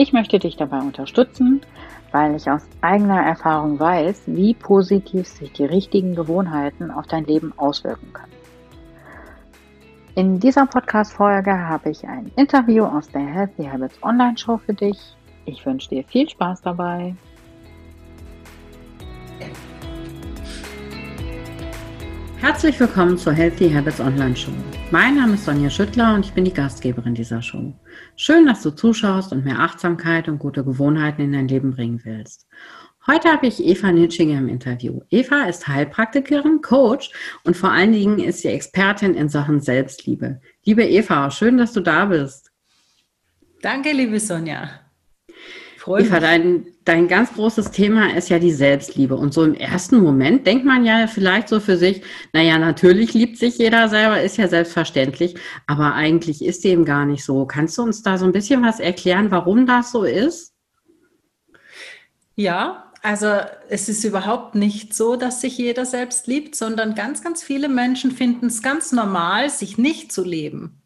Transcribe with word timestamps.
Ich 0.00 0.14
möchte 0.14 0.38
dich 0.38 0.56
dabei 0.56 0.78
unterstützen, 0.78 1.60
weil 2.10 2.34
ich 2.34 2.50
aus 2.50 2.66
eigener 2.80 3.20
Erfahrung 3.20 3.78
weiß, 3.78 4.22
wie 4.28 4.54
positiv 4.54 5.28
sich 5.28 5.52
die 5.52 5.66
richtigen 5.66 6.14
Gewohnheiten 6.14 6.90
auf 6.90 7.06
dein 7.06 7.26
Leben 7.26 7.52
auswirken 7.58 8.10
können. 8.14 8.32
In 10.14 10.40
dieser 10.40 10.64
Podcast-Folge 10.64 11.52
habe 11.52 11.90
ich 11.90 12.08
ein 12.08 12.32
Interview 12.36 12.84
aus 12.84 13.08
der 13.08 13.26
Healthy 13.26 13.66
Habits 13.66 14.02
Online 14.02 14.38
Show 14.38 14.56
für 14.56 14.72
dich. 14.72 14.98
Ich 15.44 15.66
wünsche 15.66 15.90
dir 15.90 16.04
viel 16.04 16.26
Spaß 16.26 16.62
dabei. 16.62 17.14
Herzlich 22.40 22.80
willkommen 22.80 23.18
zur 23.18 23.34
Healthy 23.34 23.70
Habits 23.70 24.00
Online 24.00 24.34
Show. 24.34 24.50
Mein 24.90 25.16
Name 25.16 25.34
ist 25.34 25.44
Sonja 25.44 25.68
Schüttler 25.68 26.14
und 26.14 26.24
ich 26.24 26.32
bin 26.32 26.46
die 26.46 26.54
Gastgeberin 26.54 27.14
dieser 27.14 27.42
Show. 27.42 27.74
Schön, 28.16 28.46
dass 28.46 28.62
du 28.62 28.70
zuschaust 28.70 29.32
und 29.32 29.44
mehr 29.44 29.58
Achtsamkeit 29.58 30.26
und 30.26 30.38
gute 30.38 30.64
Gewohnheiten 30.64 31.20
in 31.20 31.32
dein 31.32 31.48
Leben 31.48 31.72
bringen 31.72 32.00
willst. 32.02 32.48
Heute 33.06 33.28
habe 33.30 33.46
ich 33.46 33.62
Eva 33.62 33.92
Nitschinger 33.92 34.38
im 34.38 34.48
Interview. 34.48 35.00
Eva 35.10 35.42
ist 35.44 35.68
Heilpraktikerin, 35.68 36.62
Coach 36.62 37.10
und 37.44 37.58
vor 37.58 37.72
allen 37.72 37.92
Dingen 37.92 38.18
ist 38.18 38.40
sie 38.40 38.48
Expertin 38.48 39.12
in 39.12 39.28
Sachen 39.28 39.60
Selbstliebe. 39.60 40.40
Liebe 40.64 40.82
Eva, 40.82 41.30
schön, 41.30 41.58
dass 41.58 41.74
du 41.74 41.80
da 41.80 42.06
bist. 42.06 42.50
Danke, 43.60 43.92
liebe 43.92 44.18
Sonja. 44.18 44.79
Freue 45.80 46.02
Eva, 46.04 46.20
dein, 46.20 46.66
dein 46.84 47.08
ganz 47.08 47.32
großes 47.32 47.70
Thema 47.70 48.14
ist 48.14 48.28
ja 48.28 48.38
die 48.38 48.52
Selbstliebe. 48.52 49.16
Und 49.16 49.32
so 49.32 49.44
im 49.44 49.54
ersten 49.54 50.02
Moment 50.02 50.46
denkt 50.46 50.66
man 50.66 50.84
ja 50.84 51.06
vielleicht 51.06 51.48
so 51.48 51.58
für 51.58 51.78
sich, 51.78 52.02
naja, 52.34 52.58
natürlich 52.58 53.14
liebt 53.14 53.38
sich 53.38 53.56
jeder 53.56 53.88
selber, 53.88 54.20
ist 54.20 54.36
ja 54.36 54.46
selbstverständlich, 54.46 55.36
aber 55.66 55.94
eigentlich 55.94 56.44
ist 56.44 56.64
dem 56.64 56.84
gar 56.84 57.06
nicht 57.06 57.24
so. 57.24 57.46
Kannst 57.46 57.78
du 57.78 57.82
uns 57.82 58.02
da 58.02 58.18
so 58.18 58.26
ein 58.26 58.32
bisschen 58.32 58.62
was 58.62 58.78
erklären, 58.78 59.30
warum 59.30 59.64
das 59.64 59.90
so 59.90 60.04
ist? 60.04 60.52
Ja, 62.34 62.92
also 63.00 63.38
es 63.70 63.88
ist 63.88 64.04
überhaupt 64.04 64.54
nicht 64.54 64.92
so, 64.92 65.16
dass 65.16 65.40
sich 65.40 65.56
jeder 65.56 65.86
selbst 65.86 66.26
liebt, 66.26 66.56
sondern 66.56 66.94
ganz, 66.94 67.22
ganz 67.22 67.42
viele 67.42 67.70
Menschen 67.70 68.10
finden 68.10 68.48
es 68.48 68.62
ganz 68.62 68.92
normal, 68.92 69.48
sich 69.48 69.78
nicht 69.78 70.12
zu 70.12 70.24
leben. 70.24 70.79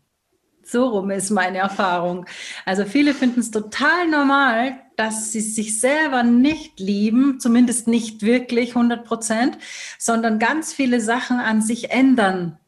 So 0.65 0.89
rum 0.89 1.11
ist 1.11 1.31
meine 1.31 1.59
Erfahrung. 1.59 2.27
Also 2.65 2.84
viele 2.84 3.15
finden 3.15 3.41
es 3.41 3.51
total 3.51 4.09
normal, 4.09 4.81
dass 4.97 5.33
sie 5.33 5.41
sich 5.41 5.79
selber 5.79 6.23
nicht 6.23 6.81
lieben, 6.81 7.39
zumindest 7.39 7.87
nicht 7.87 8.23
wirklich 8.23 8.71
100 8.71 9.05
Prozent, 9.05 9.59
sondern 9.98 10.39
ganz 10.39 10.73
viele 10.73 11.01
Sachen 11.01 11.39
an 11.39 11.61
sich 11.61 11.91
ändern 11.91 12.59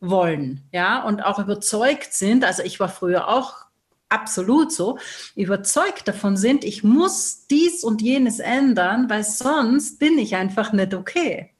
wollen, 0.00 0.62
ja, 0.72 1.02
und 1.02 1.24
auch 1.24 1.38
überzeugt 1.38 2.12
sind. 2.12 2.44
Also 2.44 2.62
ich 2.62 2.78
war 2.78 2.88
früher 2.88 3.28
auch 3.28 3.66
absolut 4.08 4.70
so, 4.70 4.98
überzeugt 5.34 6.06
davon 6.06 6.36
sind, 6.36 6.62
ich 6.62 6.84
muss 6.84 7.46
dies 7.48 7.82
und 7.82 8.02
jenes 8.02 8.38
ändern, 8.38 9.10
weil 9.10 9.24
sonst 9.24 9.98
bin 9.98 10.18
ich 10.18 10.36
einfach 10.36 10.72
nicht 10.72 10.94
okay. 10.94 11.50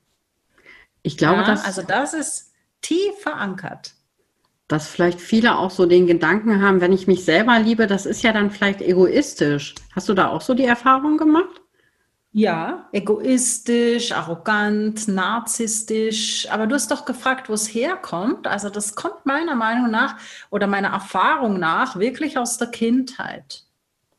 Ich 1.03 1.17
glaube, 1.17 1.41
ja, 1.41 1.47
dass 1.47 1.65
also 1.65 1.83
das 1.83 2.15
ist 2.15 2.53
tief 2.83 3.19
verankert 3.21 3.96
dass 4.69 4.89
vielleicht 4.89 5.21
viele 5.21 5.59
auch 5.59 5.71
so 5.71 5.87
den 5.87 6.07
Gedanken 6.07 6.61
haben, 6.61 6.81
wenn 6.81 6.93
ich 6.93 7.07
mich 7.07 7.25
selber 7.25 7.59
liebe, 7.59 7.87
das 7.87 8.07
ist 8.07 8.23
ja 8.23 8.33
dann 8.33 8.51
vielleicht 8.51 8.83
egoistisch. 8.83 9.75
Hast 9.95 10.09
du 10.09 10.15
da 10.15 10.29
auch 10.29 10.41
so 10.41 10.55
die 10.55 10.65
Erfahrung 10.65 11.19
gemacht? 11.19 11.63
Ja, 12.33 12.89
egoistisch, 12.93 14.13
arrogant, 14.13 15.09
narzisstisch. 15.09 16.47
Aber 16.51 16.67
du 16.67 16.75
hast 16.75 16.91
doch 16.91 17.07
gefragt, 17.07 17.49
wo 17.49 17.55
es 17.55 17.73
herkommt. 17.73 18.47
Also 18.47 18.69
das 18.69 18.95
kommt 18.95 19.25
meiner 19.25 19.55
Meinung 19.55 19.91
nach 19.91 20.17
oder 20.51 20.67
meiner 20.67 20.89
Erfahrung 20.89 21.59
nach 21.59 21.99
wirklich 21.99 22.37
aus 22.37 22.59
der 22.59 22.69
Kindheit. 22.69 23.66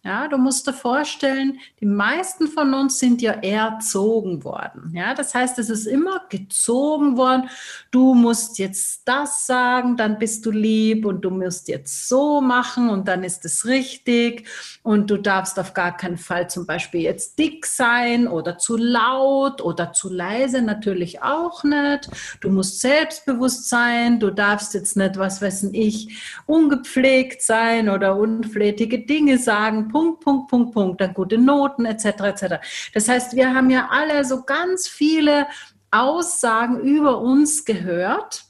Ja, 0.04 0.28
du 0.30 0.38
musst 0.38 0.66
dir 0.66 0.74
vorstellen, 0.74 1.60
die 1.82 1.86
meisten 1.86 2.48
von 2.48 2.74
uns 2.74 3.00
sind 3.00 3.22
ja 3.22 3.32
erzogen 3.32 4.44
worden. 4.46 4.94
Ja, 4.96 5.14
das 5.14 5.34
heißt, 5.34 5.60
es 5.60 5.70
ist 5.70 5.86
immer 5.86 6.22
gezogen 6.30 7.18
worden. 7.18 7.50
Du 7.92 8.14
musst 8.14 8.58
jetzt 8.58 9.02
das 9.06 9.46
sagen, 9.46 9.98
dann 9.98 10.18
bist 10.18 10.46
du 10.46 10.52
lieb 10.52 11.06
und 11.06 11.22
du 11.26 11.30
musst 11.30 11.68
jetzt 11.68 12.08
so 12.08 12.40
machen 12.40 12.90
und 12.90 13.08
dann 13.10 13.24
ist 13.24 13.44
es 13.44 13.66
richtig. 13.66 14.48
Und 14.82 15.10
du 15.10 15.18
darfst 15.18 15.60
auf 15.60 15.74
gar 15.74 15.98
keinen 15.98 16.18
Fall 16.18 16.50
zum 16.50 16.66
Beispiel 16.66 17.02
jetzt 17.02 17.38
dick 17.38 17.66
sein 17.66 18.28
oder 18.30 18.58
zu 18.58 18.78
laut 18.78 19.62
oder 19.62 19.92
zu 19.92 20.10
leise, 20.10 20.62
natürlich 20.62 21.22
auch 21.22 21.66
nicht. 21.66 22.10
Du 22.40 22.50
musst 22.50 22.80
selbstbewusst 22.80 23.68
sein. 23.68 24.20
Du 24.22 24.30
darfst 24.30 24.74
jetzt 24.74 24.96
nicht, 24.96 25.18
was 25.18 25.42
weiß 25.42 25.70
ich, 25.74 26.42
ungepflegt 26.46 27.42
sein 27.42 27.90
oder 27.90 28.16
unflätige 28.16 29.00
Dinge 29.00 29.38
sagen 29.38 29.90
Punkt, 29.98 30.22
Punkt, 30.22 30.50
Punkt, 30.50 30.74
Punkt, 30.74 31.02
dann 31.02 31.14
gute 31.14 31.38
Noten 31.38 31.86
etc. 31.86 32.06
etc. 32.06 32.56
Das 32.94 33.08
heißt, 33.08 33.36
wir 33.36 33.54
haben 33.54 33.70
ja 33.70 33.90
alle 33.90 34.24
so 34.26 34.44
ganz 34.44 34.88
viele 34.88 35.48
Aussagen 35.92 36.80
über 36.80 37.20
uns 37.20 37.66
gehört 37.66 38.48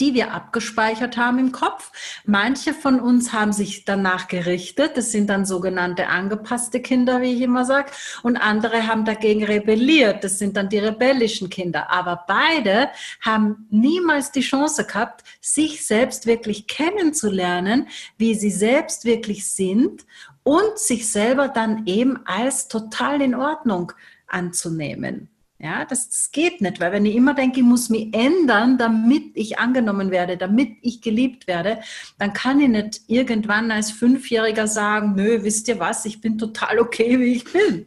die 0.00 0.14
wir 0.14 0.32
abgespeichert 0.32 1.16
haben 1.16 1.38
im 1.38 1.52
Kopf. 1.52 1.92
Manche 2.24 2.74
von 2.74 3.00
uns 3.00 3.32
haben 3.32 3.52
sich 3.52 3.84
danach 3.84 4.28
gerichtet. 4.28 4.96
Das 4.96 5.12
sind 5.12 5.28
dann 5.30 5.44
sogenannte 5.44 6.08
angepasste 6.08 6.80
Kinder, 6.80 7.20
wie 7.20 7.34
ich 7.34 7.42
immer 7.42 7.64
sage. 7.64 7.90
Und 8.22 8.36
andere 8.36 8.86
haben 8.86 9.04
dagegen 9.04 9.44
rebelliert. 9.44 10.24
Das 10.24 10.38
sind 10.38 10.56
dann 10.56 10.68
die 10.68 10.78
rebellischen 10.78 11.50
Kinder. 11.50 11.90
Aber 11.90 12.24
beide 12.26 12.90
haben 13.20 13.66
niemals 13.70 14.32
die 14.32 14.40
Chance 14.40 14.84
gehabt, 14.84 15.22
sich 15.40 15.86
selbst 15.86 16.26
wirklich 16.26 16.66
kennenzulernen, 16.66 17.88
wie 18.16 18.34
sie 18.34 18.50
selbst 18.50 19.04
wirklich 19.04 19.50
sind 19.50 20.04
und 20.44 20.78
sich 20.78 21.10
selber 21.10 21.48
dann 21.48 21.86
eben 21.86 22.20
als 22.26 22.68
total 22.68 23.20
in 23.20 23.34
Ordnung 23.34 23.92
anzunehmen. 24.28 25.28
Ja, 25.58 25.86
das, 25.86 26.10
das, 26.10 26.30
geht 26.30 26.60
nicht, 26.60 26.78
weil 26.78 26.92
wenn 26.92 27.06
ich 27.06 27.14
immer 27.14 27.32
denke, 27.32 27.60
ich 27.60 27.64
muss 27.64 27.88
mich 27.88 28.14
ändern, 28.14 28.76
damit 28.76 29.30
ich 29.34 29.58
angenommen 29.58 30.10
werde, 30.10 30.36
damit 30.36 30.76
ich 30.82 31.00
geliebt 31.00 31.46
werde, 31.46 31.80
dann 32.18 32.34
kann 32.34 32.60
ich 32.60 32.68
nicht 32.68 33.00
irgendwann 33.06 33.70
als 33.70 33.90
Fünfjähriger 33.90 34.66
sagen, 34.66 35.14
nö, 35.14 35.42
wisst 35.42 35.68
ihr 35.68 35.78
was, 35.78 36.04
ich 36.04 36.20
bin 36.20 36.36
total 36.36 36.80
okay, 36.80 37.18
wie 37.18 37.36
ich 37.36 37.44
bin. 37.44 37.86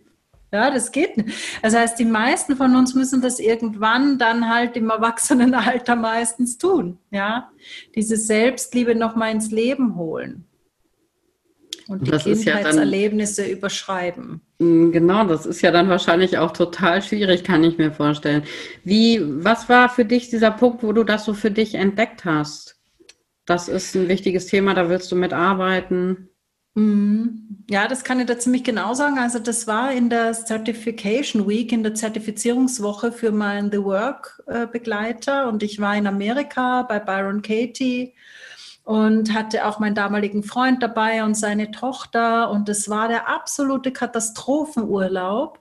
Ja, 0.51 0.71
das 0.71 0.91
geht 0.91 1.17
nicht. 1.17 1.37
Das 1.61 1.75
heißt, 1.75 1.99
die 1.99 2.05
meisten 2.05 2.55
von 2.55 2.75
uns 2.75 2.95
müssen 2.95 3.21
das 3.21 3.37
irgendwann 3.37 4.17
dann 4.17 4.49
halt 4.49 4.75
im 4.75 4.89
Erwachsenenalter 4.89 5.95
meistens 5.95 6.57
tun. 6.57 6.97
Ja, 7.11 7.51
diese 7.93 8.15
Selbstliebe 8.15 8.95
nochmal 8.95 9.33
ins 9.33 9.51
Leben 9.51 9.97
holen 9.97 10.47
und 11.87 12.05
die 12.05 12.11
das 12.11 12.23
Kindheitserlebnisse 12.23 13.43
ja 13.43 13.47
dann, 13.47 13.57
überschreiben. 13.57 14.41
Mm, 14.59 14.91
genau, 14.91 15.25
das 15.25 15.45
ist 15.45 15.61
ja 15.61 15.71
dann 15.71 15.89
wahrscheinlich 15.89 16.37
auch 16.37 16.51
total 16.51 17.01
schwierig, 17.01 17.43
kann 17.43 17.63
ich 17.63 17.77
mir 17.77 17.91
vorstellen. 17.91 18.43
Wie, 18.83 19.21
was 19.23 19.69
war 19.69 19.89
für 19.89 20.05
dich 20.05 20.29
dieser 20.29 20.51
Punkt, 20.51 20.83
wo 20.83 20.91
du 20.93 21.03
das 21.03 21.25
so 21.25 21.33
für 21.33 21.51
dich 21.51 21.75
entdeckt 21.75 22.25
hast? 22.25 22.75
Das 23.45 23.69
ist 23.69 23.95
ein 23.95 24.09
wichtiges 24.09 24.47
Thema, 24.47 24.73
da 24.73 24.89
willst 24.89 25.11
du 25.11 25.15
mitarbeiten. 25.15 26.29
Mm, 26.75 27.65
ja, 27.69 27.87
das 27.87 28.03
kann 28.03 28.19
ich 28.19 28.27
da 28.27 28.37
ziemlich 28.37 28.63
genau 28.63 28.93
sagen. 28.93 29.17
Also 29.17 29.39
das 29.39 29.65
war 29.65 29.91
in 29.91 30.09
der 30.09 30.33
Certification 30.33 31.47
Week, 31.47 31.71
in 31.71 31.83
der 31.83 31.95
Zertifizierungswoche 31.95 33.11
für 33.11 33.31
meinen 33.31 33.71
The 33.71 33.83
Work 33.83 34.43
äh, 34.47 34.67
Begleiter 34.67 35.47
und 35.47 35.63
ich 35.63 35.79
war 35.79 35.95
in 35.95 36.07
Amerika 36.07 36.83
bei 36.83 36.99
Byron 36.99 37.41
Katie 37.41 38.13
und 38.87 39.33
hatte 39.33 39.65
auch 39.65 39.79
meinen 39.79 39.95
damaligen 39.95 40.43
Freund 40.43 40.81
dabei 40.81 41.25
und 41.25 41.35
seine 41.35 41.71
Tochter. 41.71 42.49
Und 42.49 42.69
es 42.69 42.87
war 42.87 43.09
der 43.09 43.27
absolute 43.27 43.91
Katastrophenurlaub, 43.91 45.59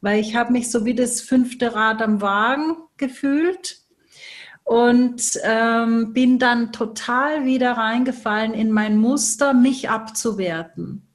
weil 0.00 0.18
ich 0.18 0.34
habe 0.34 0.50
mich 0.50 0.72
so 0.72 0.84
wie 0.84 0.96
das 0.96 1.20
fünfte 1.20 1.76
Rad 1.76 2.02
am 2.02 2.20
Wagen 2.20 2.76
gefühlt 2.96 3.78
und 4.64 5.38
ähm, 5.44 6.12
bin 6.14 6.40
dann 6.40 6.72
total 6.72 7.44
wieder 7.44 7.74
reingefallen 7.74 8.54
in 8.54 8.72
mein 8.72 8.96
Muster, 8.96 9.54
mich 9.54 9.88
abzuwerten. 9.88 11.06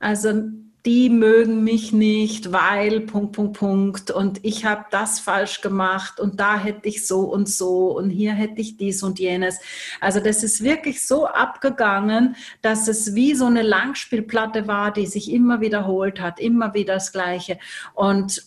Also 0.00 0.50
die 0.86 1.10
mögen 1.10 1.64
mich 1.64 1.92
nicht, 1.92 2.52
weil 2.52 3.00
Punkt, 3.00 3.32
Punkt, 3.32 3.58
Punkt 3.58 4.10
und 4.12 4.38
ich 4.44 4.64
habe 4.64 4.86
das 4.92 5.18
falsch 5.18 5.60
gemacht 5.60 6.20
und 6.20 6.38
da 6.38 6.56
hätte 6.58 6.88
ich 6.88 7.08
so 7.08 7.22
und 7.22 7.48
so 7.48 7.96
und 7.96 8.08
hier 8.08 8.32
hätte 8.32 8.60
ich 8.60 8.76
dies 8.76 9.02
und 9.02 9.18
jenes. 9.18 9.58
Also 10.00 10.20
das 10.20 10.44
ist 10.44 10.62
wirklich 10.62 11.04
so 11.04 11.26
abgegangen, 11.26 12.36
dass 12.62 12.86
es 12.86 13.16
wie 13.16 13.34
so 13.34 13.46
eine 13.46 13.62
Langspielplatte 13.62 14.68
war, 14.68 14.92
die 14.92 15.06
sich 15.06 15.32
immer 15.32 15.60
wiederholt 15.60 16.20
hat, 16.20 16.38
immer 16.38 16.72
wieder 16.72 16.94
das 16.94 17.10
Gleiche. 17.10 17.58
Und 17.94 18.44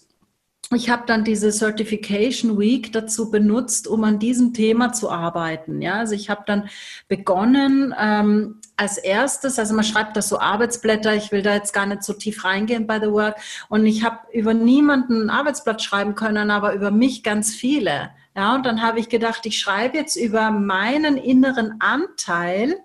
ich 0.73 0.89
habe 0.89 1.03
dann 1.07 1.23
diese 1.23 1.51
Certification 1.51 2.59
Week 2.59 2.93
dazu 2.93 3.31
benutzt, 3.31 3.87
um 3.87 4.03
an 4.03 4.19
diesem 4.19 4.53
Thema 4.53 4.93
zu 4.93 5.09
arbeiten. 5.09 5.81
Ja, 5.81 5.95
also 5.95 6.13
ich 6.13 6.29
habe 6.29 6.43
dann 6.45 6.69
begonnen 7.07 7.93
ähm, 7.99 8.58
als 8.79 8.97
erstes, 8.97 9.59
also 9.59 9.73
man 9.73 9.83
schreibt 9.83 10.15
da 10.15 10.21
so 10.21 10.39
Arbeitsblätter. 10.39 11.13
Ich 11.13 11.31
will 11.33 11.41
da 11.41 11.53
jetzt 11.53 11.73
gar 11.73 11.85
nicht 11.85 12.03
so 12.03 12.13
tief 12.13 12.45
reingehen 12.45 12.87
bei 12.87 12.99
The 12.99 13.11
Work. 13.11 13.37
Und 13.67 13.85
ich 13.85 14.05
habe 14.05 14.19
über 14.31 14.53
niemanden 14.53 15.23
ein 15.23 15.29
Arbeitsblatt 15.29 15.81
schreiben 15.81 16.15
können, 16.15 16.49
aber 16.49 16.73
über 16.73 16.89
mich 16.89 17.21
ganz 17.21 17.53
viele. 17.53 18.11
Ja, 18.35 18.55
und 18.55 18.65
dann 18.65 18.81
habe 18.81 18.99
ich 18.99 19.09
gedacht, 19.09 19.45
ich 19.45 19.59
schreibe 19.59 19.97
jetzt 19.97 20.15
über 20.15 20.51
meinen 20.51 21.17
inneren 21.17 21.75
Anteil 21.79 22.77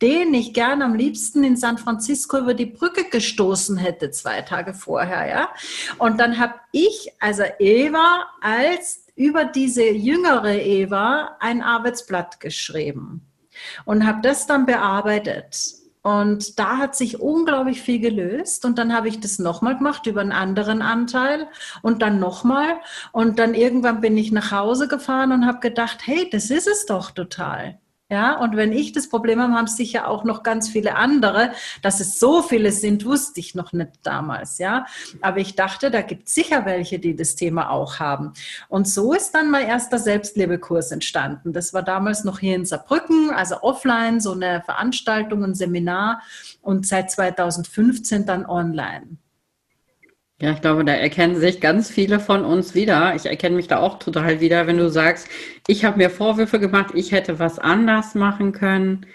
den 0.00 0.32
ich 0.32 0.54
gern 0.54 0.80
am 0.80 0.94
liebsten 0.94 1.44
in 1.44 1.54
San 1.54 1.76
Francisco 1.76 2.38
über 2.38 2.54
die 2.54 2.64
Brücke 2.64 3.04
gestoßen 3.04 3.76
hätte 3.76 4.10
zwei 4.10 4.40
Tage 4.40 4.72
vorher, 4.72 5.28
ja. 5.28 5.48
Und 5.98 6.18
dann 6.18 6.38
habe 6.38 6.54
ich, 6.72 7.12
also 7.20 7.42
Eva, 7.58 8.24
als 8.40 9.04
über 9.14 9.44
diese 9.44 9.84
jüngere 9.84 10.54
Eva 10.54 11.36
ein 11.38 11.60
Arbeitsblatt 11.60 12.40
geschrieben 12.40 13.27
und 13.84 14.06
habe 14.06 14.20
das 14.22 14.46
dann 14.46 14.66
bearbeitet. 14.66 15.78
Und 16.02 16.58
da 16.58 16.78
hat 16.78 16.96
sich 16.96 17.20
unglaublich 17.20 17.82
viel 17.82 17.98
gelöst. 17.98 18.64
Und 18.64 18.78
dann 18.78 18.94
habe 18.94 19.08
ich 19.08 19.20
das 19.20 19.38
nochmal 19.38 19.76
gemacht 19.76 20.06
über 20.06 20.20
einen 20.20 20.32
anderen 20.32 20.80
Anteil 20.80 21.48
und 21.82 22.02
dann 22.02 22.18
nochmal. 22.18 22.80
Und 23.12 23.38
dann 23.38 23.54
irgendwann 23.54 24.00
bin 24.00 24.16
ich 24.16 24.32
nach 24.32 24.52
Hause 24.52 24.88
gefahren 24.88 25.32
und 25.32 25.46
habe 25.46 25.60
gedacht, 25.60 25.98
hey, 26.04 26.28
das 26.30 26.50
ist 26.50 26.68
es 26.68 26.86
doch 26.86 27.10
total. 27.10 27.78
Ja, 28.10 28.38
und 28.38 28.56
wenn 28.56 28.72
ich 28.72 28.92
das 28.92 29.10
Problem 29.10 29.38
habe, 29.38 29.52
haben 29.52 29.66
sicher 29.66 30.08
auch 30.08 30.24
noch 30.24 30.42
ganz 30.42 30.70
viele 30.70 30.94
andere. 30.94 31.52
Dass 31.82 32.00
es 32.00 32.18
so 32.18 32.40
viele 32.40 32.72
sind, 32.72 33.04
wusste 33.04 33.38
ich 33.38 33.54
noch 33.54 33.74
nicht 33.74 33.90
damals, 34.02 34.56
ja. 34.56 34.86
Aber 35.20 35.38
ich 35.38 35.56
dachte, 35.56 35.90
da 35.90 36.00
gibt 36.00 36.28
es 36.28 36.34
sicher 36.34 36.64
welche, 36.64 36.98
die 36.98 37.14
das 37.14 37.36
Thema 37.36 37.70
auch 37.70 37.98
haben. 37.98 38.32
Und 38.68 38.88
so 38.88 39.12
ist 39.12 39.32
dann 39.32 39.50
mein 39.50 39.66
erster 39.66 39.98
Selbstliebekurs 39.98 40.90
entstanden. 40.90 41.52
Das 41.52 41.74
war 41.74 41.82
damals 41.82 42.24
noch 42.24 42.38
hier 42.38 42.56
in 42.56 42.64
Saarbrücken, 42.64 43.30
also 43.30 43.60
offline, 43.60 44.20
so 44.20 44.32
eine 44.32 44.62
Veranstaltung, 44.62 45.44
ein 45.44 45.54
Seminar 45.54 46.22
und 46.62 46.86
seit 46.86 47.10
2015 47.10 48.24
dann 48.24 48.46
online. 48.46 49.18
Ja, 50.40 50.52
ich 50.52 50.60
glaube, 50.60 50.84
da 50.84 50.92
erkennen 50.92 51.36
sich 51.36 51.60
ganz 51.60 51.90
viele 51.90 52.20
von 52.20 52.44
uns 52.44 52.74
wieder. 52.74 53.14
Ich 53.16 53.26
erkenne 53.26 53.56
mich 53.56 53.66
da 53.66 53.78
auch 53.78 53.98
total 53.98 54.40
wieder, 54.40 54.68
wenn 54.68 54.78
du 54.78 54.88
sagst, 54.88 55.28
ich 55.66 55.84
habe 55.84 55.98
mir 55.98 56.10
Vorwürfe 56.10 56.60
gemacht, 56.60 56.92
ich 56.94 57.10
hätte 57.10 57.40
was 57.40 57.58
anders 57.58 58.14
machen 58.14 58.52
können. 58.52 59.06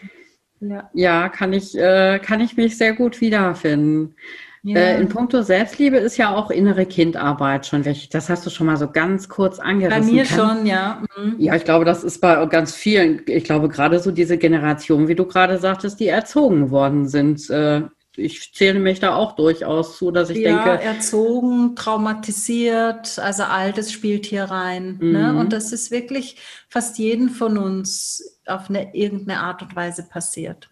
Ja, 0.60 0.90
ja 0.94 1.30
kann, 1.30 1.54
ich, 1.54 1.78
äh, 1.78 2.20
kann 2.20 2.42
ich 2.42 2.58
mich 2.58 2.78
sehr 2.78 2.94
gut 2.94 3.22
wiederfinden. 3.22 4.16
Ja. 4.64 4.80
Äh, 4.80 5.02
in 5.02 5.10
puncto 5.10 5.42
Selbstliebe 5.42 5.98
ist 5.98 6.16
ja 6.18 6.34
auch 6.34 6.50
innere 6.50 6.86
Kindarbeit 6.86 7.66
schon 7.66 7.84
wichtig. 7.84 8.10
Das 8.10 8.30
hast 8.30 8.46
du 8.46 8.50
schon 8.50 8.68
mal 8.68 8.78
so 8.78 8.90
ganz 8.90 9.28
kurz 9.28 9.60
angerissen. 9.60 10.06
Bei 10.06 10.12
mir 10.12 10.24
kann, 10.24 10.58
schon, 10.58 10.66
ja. 10.66 11.04
Mhm. 11.18 11.36
Ja, 11.38 11.56
ich 11.56 11.66
glaube, 11.66 11.84
das 11.84 12.04
ist 12.04 12.20
bei 12.20 12.46
ganz 12.46 12.74
vielen, 12.74 13.22
ich 13.28 13.44
glaube 13.44 13.68
gerade 13.68 14.00
so 14.00 14.12
diese 14.12 14.38
Generation, 14.38 15.10
wie 15.10 15.16
du 15.16 15.26
gerade 15.26 15.58
sagtest, 15.58 16.00
die 16.00 16.08
erzogen 16.08 16.72
worden 16.72 17.10
sind, 17.10 17.50
äh, 17.50 17.82
ich 18.16 18.54
zähle 18.54 18.80
mich 18.80 19.00
da 19.00 19.16
auch 19.16 19.36
durchaus 19.36 19.98
zu, 19.98 20.12
dass 20.12 20.30
ich 20.30 20.38
ja, 20.38 20.64
denke. 20.64 20.84
erzogen, 20.84 21.76
traumatisiert, 21.76 23.18
also 23.20 23.44
Altes 23.44 23.92
spielt 23.92 24.26
hier 24.26 24.46
rein. 24.46 24.98
Ne? 25.00 25.06
Mhm. 25.06 25.12
Ne? 25.12 25.40
Und 25.40 25.54
das 25.54 25.74
ist 25.74 25.92
wirklich 25.92 26.38
fast 26.70 26.98
jeden 27.00 27.30
von 27.30 27.58
uns 27.58 28.40
auf 28.46 28.70
eine 28.70 28.94
irgendeine 28.96 29.40
Art 29.40 29.62
und 29.62 29.76
Weise 29.76 30.04
passiert. 30.04 30.70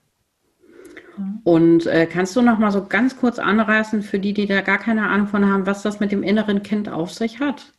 Und 1.44 1.86
äh, 1.88 2.06
kannst 2.06 2.36
du 2.36 2.42
noch 2.42 2.58
mal 2.58 2.72
so 2.72 2.86
ganz 2.86 3.18
kurz 3.18 3.40
anreißen 3.40 4.02
für 4.02 4.20
die, 4.20 4.34
die 4.34 4.48
da 4.48 4.62
gar 4.62 4.78
keine 4.78 5.10
Ahnung 5.10 5.28
von 5.28 5.46
haben, 5.46 5.66
was 5.66 5.82
das 5.82 6.00
mit 6.00 6.12
dem 6.12 6.24
inneren 6.24 6.64
Kind 6.64 6.90
auf 6.90 7.12
sich 7.14 7.40
hat? 7.40 7.74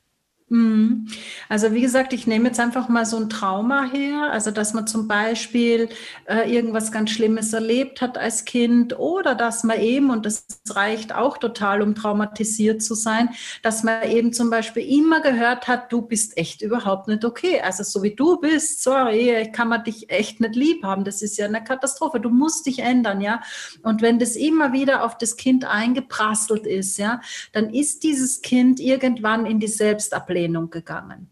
Mhm. 0.53 1.07
Also 1.49 1.73
wie 1.73 1.81
gesagt, 1.81 2.13
ich 2.13 2.27
nehme 2.27 2.49
jetzt 2.49 2.61
einfach 2.61 2.91
mal 2.91 3.07
so 3.07 3.17
ein 3.17 3.31
Trauma 3.31 3.91
her, 3.91 4.29
also 4.33 4.51
dass 4.51 4.75
man 4.75 4.87
zum 4.87 5.09
Beispiel 5.09 5.89
äh, 6.27 6.55
irgendwas 6.55 6.93
ganz 6.93 7.11
Schlimmes 7.11 7.55
erlebt 7.55 8.03
hat 8.03 8.19
als 8.19 8.45
Kind 8.45 8.99
oder 8.99 9.35
dass 9.35 9.65
man 9.65 9.81
eben, 9.81 10.11
und 10.11 10.27
das 10.27 10.45
reicht 10.69 11.15
auch 11.15 11.39
total, 11.39 11.81
um 11.81 11.95
traumatisiert 11.95 12.83
zu 12.83 12.95
sein, 12.95 13.31
dass 13.63 13.83
man 13.83 14.03
eben 14.03 14.35
zum 14.35 14.51
Beispiel 14.51 14.83
immer 14.83 15.23
gehört 15.23 15.69
hat, 15.69 15.91
du 15.91 16.03
bist 16.03 16.37
echt 16.37 16.61
überhaupt 16.61 17.09
nicht 17.09 17.25
okay. 17.25 17.63
Also 17.63 17.83
so 17.83 18.03
wie 18.03 18.15
du 18.15 18.39
bist, 18.39 18.83
sorry, 18.83 19.51
kann 19.55 19.69
man 19.69 19.85
dich 19.85 20.11
echt 20.11 20.41
nicht 20.41 20.55
lieb 20.55 20.85
haben. 20.85 21.05
Das 21.05 21.23
ist 21.23 21.39
ja 21.39 21.47
eine 21.47 21.65
Katastrophe. 21.65 22.21
Du 22.21 22.29
musst 22.29 22.67
dich 22.67 22.81
ändern, 22.81 23.23
ja. 23.23 23.41
Und 23.83 24.03
wenn 24.03 24.19
das 24.19 24.37
immer 24.37 24.75
wieder 24.75 25.03
auf 25.03 25.17
das 25.17 25.39
Kind 25.39 25.65
eingeprasselt 25.65 26.67
ist, 26.67 26.99
ja, 26.99 27.23
dann 27.53 27.73
ist 27.73 28.03
dieses 28.03 28.43
Kind 28.43 28.81
irgendwann 28.81 29.47
in 29.47 29.59
die 29.59 29.67
Selbstablehnung 29.69 30.42
Ablehnung 30.43 30.71
gegangen. 30.71 31.29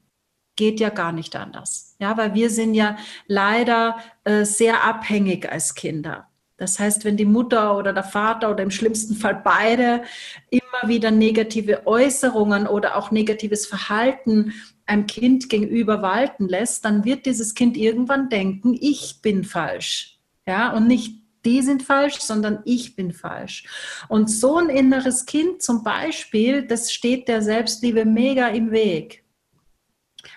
Geht 0.57 0.81
ja 0.81 0.91
gar 0.91 1.13
nicht 1.13 1.35
anders. 1.37 1.97
Ja, 1.99 2.17
weil 2.17 2.35
wir 2.35 2.51
sind 2.51 2.75
ja 2.75 2.97
leider 3.27 3.97
äh, 4.25 4.45
sehr 4.45 4.85
abhängig 4.85 5.51
als 5.51 5.75
Kinder. 5.75 6.29
Das 6.57 6.79
heißt, 6.79 7.05
wenn 7.05 7.17
die 7.17 7.25
Mutter 7.25 7.77
oder 7.77 7.95
der 7.95 8.05
Vater 8.05 8.51
oder 8.51 8.63
im 8.63 8.71
schlimmsten 8.71 9.15
Fall 9.15 9.41
beide 9.43 10.03
immer 10.51 10.89
wieder 10.89 11.11
negative 11.11 11.87
Äußerungen 11.87 12.67
oder 12.67 12.97
auch 12.97 13.11
negatives 13.11 13.67
Verhalten 13.67 14.53
einem 14.85 15.07
Kind 15.07 15.49
gegenüber 15.49 16.03
walten 16.03 16.49
lässt, 16.49 16.85
dann 16.85 17.05
wird 17.05 17.25
dieses 17.25 17.55
Kind 17.55 17.77
irgendwann 17.77 18.29
denken, 18.29 18.77
ich 18.79 19.21
bin 19.23 19.45
falsch. 19.45 20.19
Ja, 20.47 20.73
und 20.73 20.87
nicht 20.87 21.20
die 21.45 21.63
sind 21.63 21.83
falsch, 21.83 22.21
sondern 22.21 22.61
ich 22.65 22.97
bin 22.97 23.13
falsch. 23.13 23.65
Und 24.09 24.31
so 24.31 24.57
ein 24.57 24.69
inneres 24.69 25.27
Kind 25.27 25.63
zum 25.63 25.83
Beispiel, 25.83 26.63
das 26.63 26.93
steht 26.93 27.29
der 27.29 27.43
Selbstliebe 27.43 28.05
mega 28.05 28.49
im 28.49 28.71
Weg. 28.71 29.25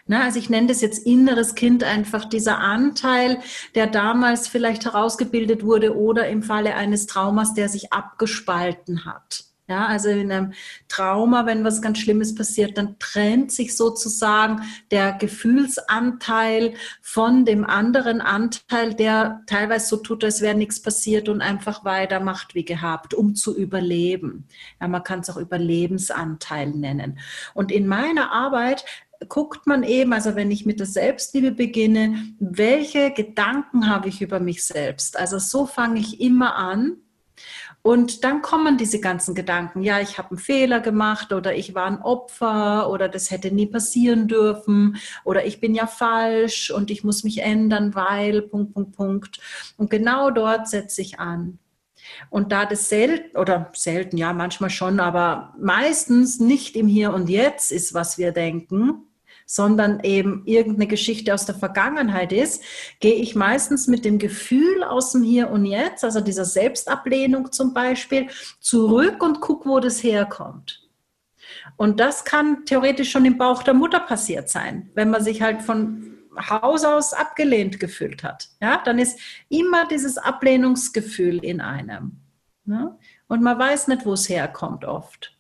Na, 0.06 0.24
also 0.24 0.40
ich 0.40 0.50
nenne 0.50 0.68
das 0.68 0.82
jetzt 0.82 1.06
inneres 1.06 1.56
Kind 1.56 1.84
einfach 1.84 2.26
dieser 2.26 2.60
Anteil, 2.60 3.40
der 3.76 3.88
damals 3.88 4.48
vielleicht 4.48 4.86
herausgebildet 4.86 5.64
wurde 5.64 5.98
oder 5.98 6.28
im 6.28 6.44
Falle 6.44 6.76
eines 6.76 7.06
Traumas, 7.06 7.54
der 7.54 7.70
sich 7.70 7.92
abgespalten 7.92 9.06
hat. 9.06 9.53
Ja, 9.74 9.88
also 9.88 10.10
in 10.10 10.32
einem 10.32 10.54
Trauma, 10.88 11.48
wenn 11.48 11.64
was 11.64 11.82
ganz 11.82 11.98
Schlimmes 11.98 12.36
passiert, 12.36 12.78
dann 12.78 13.00
trennt 13.00 13.52
sich 13.52 13.76
sozusagen 13.76 14.62
der 14.92 15.14
Gefühlsanteil 15.14 16.76
von 17.02 17.44
dem 17.44 17.66
anderen 17.66 18.22
Anteil, 18.22 18.94
der 18.94 19.42
teilweise 19.48 19.88
so 19.88 19.98
tut, 19.98 20.24
als 20.24 20.42
wäre 20.42 20.54
nichts 20.54 20.80
passiert 20.80 21.28
und 21.28 21.42
einfach 21.42 21.84
weitermacht 21.86 22.54
wie 22.54 22.66
gehabt, 22.66 23.16
um 23.16 23.34
zu 23.34 23.58
überleben. 23.58 24.48
Ja, 24.80 24.88
man 24.88 25.02
kann 25.02 25.22
es 25.22 25.30
auch 25.32 25.38
Überlebensanteil 25.38 26.70
nennen. 26.70 27.18
Und 27.56 27.72
in 27.72 27.88
meiner 27.88 28.32
Arbeit 28.32 28.86
guckt 29.28 29.66
man 29.66 29.82
eben, 29.82 30.14
also 30.14 30.36
wenn 30.36 30.52
ich 30.52 30.68
mit 30.68 30.80
der 30.80 30.86
Selbstliebe 30.86 31.52
beginne, 31.52 32.16
welche 32.38 33.10
Gedanken 33.10 33.90
habe 33.90 34.10
ich 34.10 34.22
über 34.22 34.40
mich 34.40 34.64
selbst? 34.64 35.18
Also 35.18 35.40
so 35.40 35.66
fange 35.66 36.00
ich 36.00 36.22
immer 36.22 36.58
an 36.58 36.98
und 37.82 38.24
dann 38.24 38.42
kommen 38.42 38.78
diese 38.78 39.00
ganzen 39.02 39.36
Gedanken, 39.36 39.84
ja, 39.84 40.00
ich 40.00 40.18
habe 40.18 40.32
einen 40.32 40.40
Fehler 40.40 40.80
gemacht 40.80 41.34
oder 41.34 41.54
ich 41.54 41.76
war 41.76 41.86
ein 41.86 42.02
Opfer 42.02 42.90
oder 42.90 43.10
das 43.10 43.30
hätte 43.30 43.52
nie 43.52 43.66
passieren 43.66 44.28
dürfen 44.28 44.98
oder 45.26 45.46
ich 45.46 45.60
bin 45.60 45.76
ja 45.76 45.86
falsch 45.86 46.72
und 46.72 46.90
ich 46.92 47.04
muss 47.04 47.24
mich 47.24 47.42
ändern, 47.42 47.94
weil, 47.94 48.42
Punkt, 48.42 48.74
Punkt, 48.74 48.96
Punkt. 48.96 49.40
Und 49.78 49.90
genau 49.90 50.32
dort 50.32 50.70
setze 50.70 51.02
ich 51.02 51.20
an. 51.20 51.60
Und 52.30 52.52
da 52.52 52.66
das 52.66 52.90
selten, 52.90 53.38
oder 53.38 53.72
selten, 53.74 54.18
ja, 54.18 54.34
manchmal 54.34 54.70
schon, 54.70 55.00
aber 55.00 55.54
meistens 55.60 56.40
nicht 56.40 56.76
im 56.76 56.88
Hier 56.88 57.14
und 57.14 57.30
Jetzt 57.30 57.72
ist, 57.72 57.94
was 57.94 58.18
wir 58.18 58.32
denken, 58.32 59.08
sondern 59.46 60.00
eben 60.02 60.44
irgendeine 60.46 60.88
Geschichte 60.88 61.34
aus 61.34 61.46
der 61.46 61.56
Vergangenheit 61.56 62.32
ist, 62.32 62.64
gehe 63.00 63.16
ich 63.16 63.36
meistens 63.36 63.88
mit 63.88 64.06
dem 64.06 64.20
Gefühl 64.20 64.84
aus 64.84 65.12
dem 65.12 65.24
Hier 65.24 65.50
und 65.50 65.66
Jetzt, 65.66 66.04
also 66.04 66.22
dieser 66.22 66.46
Selbstablehnung 66.46 67.52
zum 67.52 67.74
Beispiel, 67.74 68.28
zurück 68.60 69.22
und 69.24 69.42
gucke, 69.42 69.70
wo 69.70 69.80
das 69.80 70.04
herkommt. 70.04 70.88
Und 71.78 72.00
das 72.00 72.26
kann 72.26 72.66
theoretisch 72.66 73.12
schon 73.12 73.26
im 73.26 73.38
Bauch 73.38 73.64
der 73.64 73.74
Mutter 73.74 74.00
passiert 74.00 74.50
sein, 74.50 74.90
wenn 74.96 75.10
man 75.10 75.24
sich 75.24 75.42
halt 75.42 75.62
von 75.62 76.14
Haus 76.38 76.84
aus 76.84 77.14
abgelehnt 77.14 77.80
gefühlt 77.80 78.24
hat. 78.24 78.50
Ja, 78.62 78.82
dann 78.84 79.00
ist 79.00 79.20
immer 79.50 79.88
dieses 79.88 80.18
Ablehnungsgefühl 80.18 81.44
in 81.44 81.62
einem. 81.62 82.20
Ne? 82.66 82.98
Und 83.28 83.42
man 83.42 83.60
weiß 83.60 83.88
nicht, 83.88 84.06
wo 84.06 84.14
es 84.14 84.30
herkommt 84.30 84.86
oft. 84.86 85.36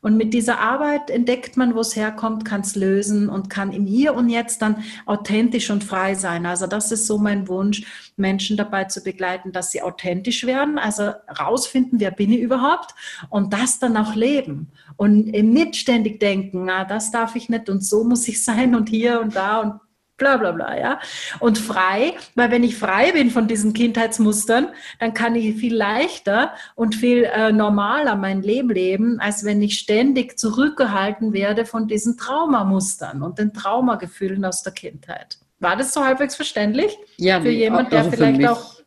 Und 0.00 0.16
mit 0.16 0.32
dieser 0.34 0.60
Arbeit 0.60 1.10
entdeckt 1.10 1.56
man, 1.56 1.74
wo 1.74 1.80
es 1.80 1.96
herkommt, 1.96 2.44
kann 2.44 2.62
es 2.62 2.76
lösen 2.76 3.28
und 3.28 3.50
kann 3.50 3.72
im 3.72 3.86
Hier 3.86 4.14
und 4.14 4.28
Jetzt 4.28 4.62
dann 4.62 4.82
authentisch 5.06 5.70
und 5.70 5.84
frei 5.84 6.14
sein. 6.14 6.46
Also 6.46 6.66
das 6.66 6.92
ist 6.92 7.06
so 7.06 7.18
mein 7.18 7.48
Wunsch, 7.48 7.82
Menschen 8.16 8.56
dabei 8.56 8.84
zu 8.84 9.02
begleiten, 9.02 9.52
dass 9.52 9.70
sie 9.70 9.82
authentisch 9.82 10.46
werden, 10.46 10.78
also 10.78 11.12
rausfinden, 11.38 12.00
wer 12.00 12.10
bin 12.10 12.32
ich 12.32 12.40
überhaupt 12.40 12.94
und 13.28 13.52
das 13.52 13.78
dann 13.78 13.96
auch 13.96 14.14
leben 14.14 14.68
und 14.96 15.26
nicht 15.26 15.76
ständig 15.76 16.20
denken, 16.20 16.64
na, 16.64 16.84
das 16.84 17.10
darf 17.10 17.36
ich 17.36 17.48
nicht 17.48 17.68
und 17.68 17.84
so 17.84 18.04
muss 18.04 18.28
ich 18.28 18.42
sein 18.44 18.74
und 18.74 18.88
hier 18.88 19.20
und 19.20 19.34
da 19.34 19.60
und 19.60 19.80
bla 20.20 20.36
bla 20.36 20.52
bla, 20.52 20.78
ja. 20.78 21.00
Und 21.40 21.58
frei, 21.58 22.14
weil 22.36 22.52
wenn 22.52 22.62
ich 22.62 22.76
frei 22.76 23.10
bin 23.10 23.32
von 23.32 23.48
diesen 23.48 23.72
Kindheitsmustern, 23.72 24.68
dann 25.00 25.14
kann 25.14 25.34
ich 25.34 25.56
viel 25.56 25.74
leichter 25.74 26.52
und 26.76 26.94
viel 26.94 27.24
äh, 27.24 27.50
normaler 27.50 28.14
mein 28.14 28.42
Leben 28.42 28.70
leben, 28.70 29.18
als 29.18 29.44
wenn 29.44 29.60
ich 29.60 29.78
ständig 29.78 30.38
zurückgehalten 30.38 31.32
werde 31.32 31.64
von 31.64 31.88
diesen 31.88 32.16
Traumamustern 32.16 33.22
und 33.22 33.40
den 33.40 33.52
Traumagefühlen 33.52 34.44
aus 34.44 34.62
der 34.62 34.72
Kindheit. 34.72 35.38
War 35.58 35.76
das 35.76 35.92
so 35.92 36.04
halbwegs 36.04 36.36
verständlich? 36.36 36.96
Ja, 37.16 37.40
für 37.40 37.50
jemand, 37.50 37.92
der 37.92 38.00
also 38.00 38.12
vielleicht 38.12 38.46
auch 38.46 38.80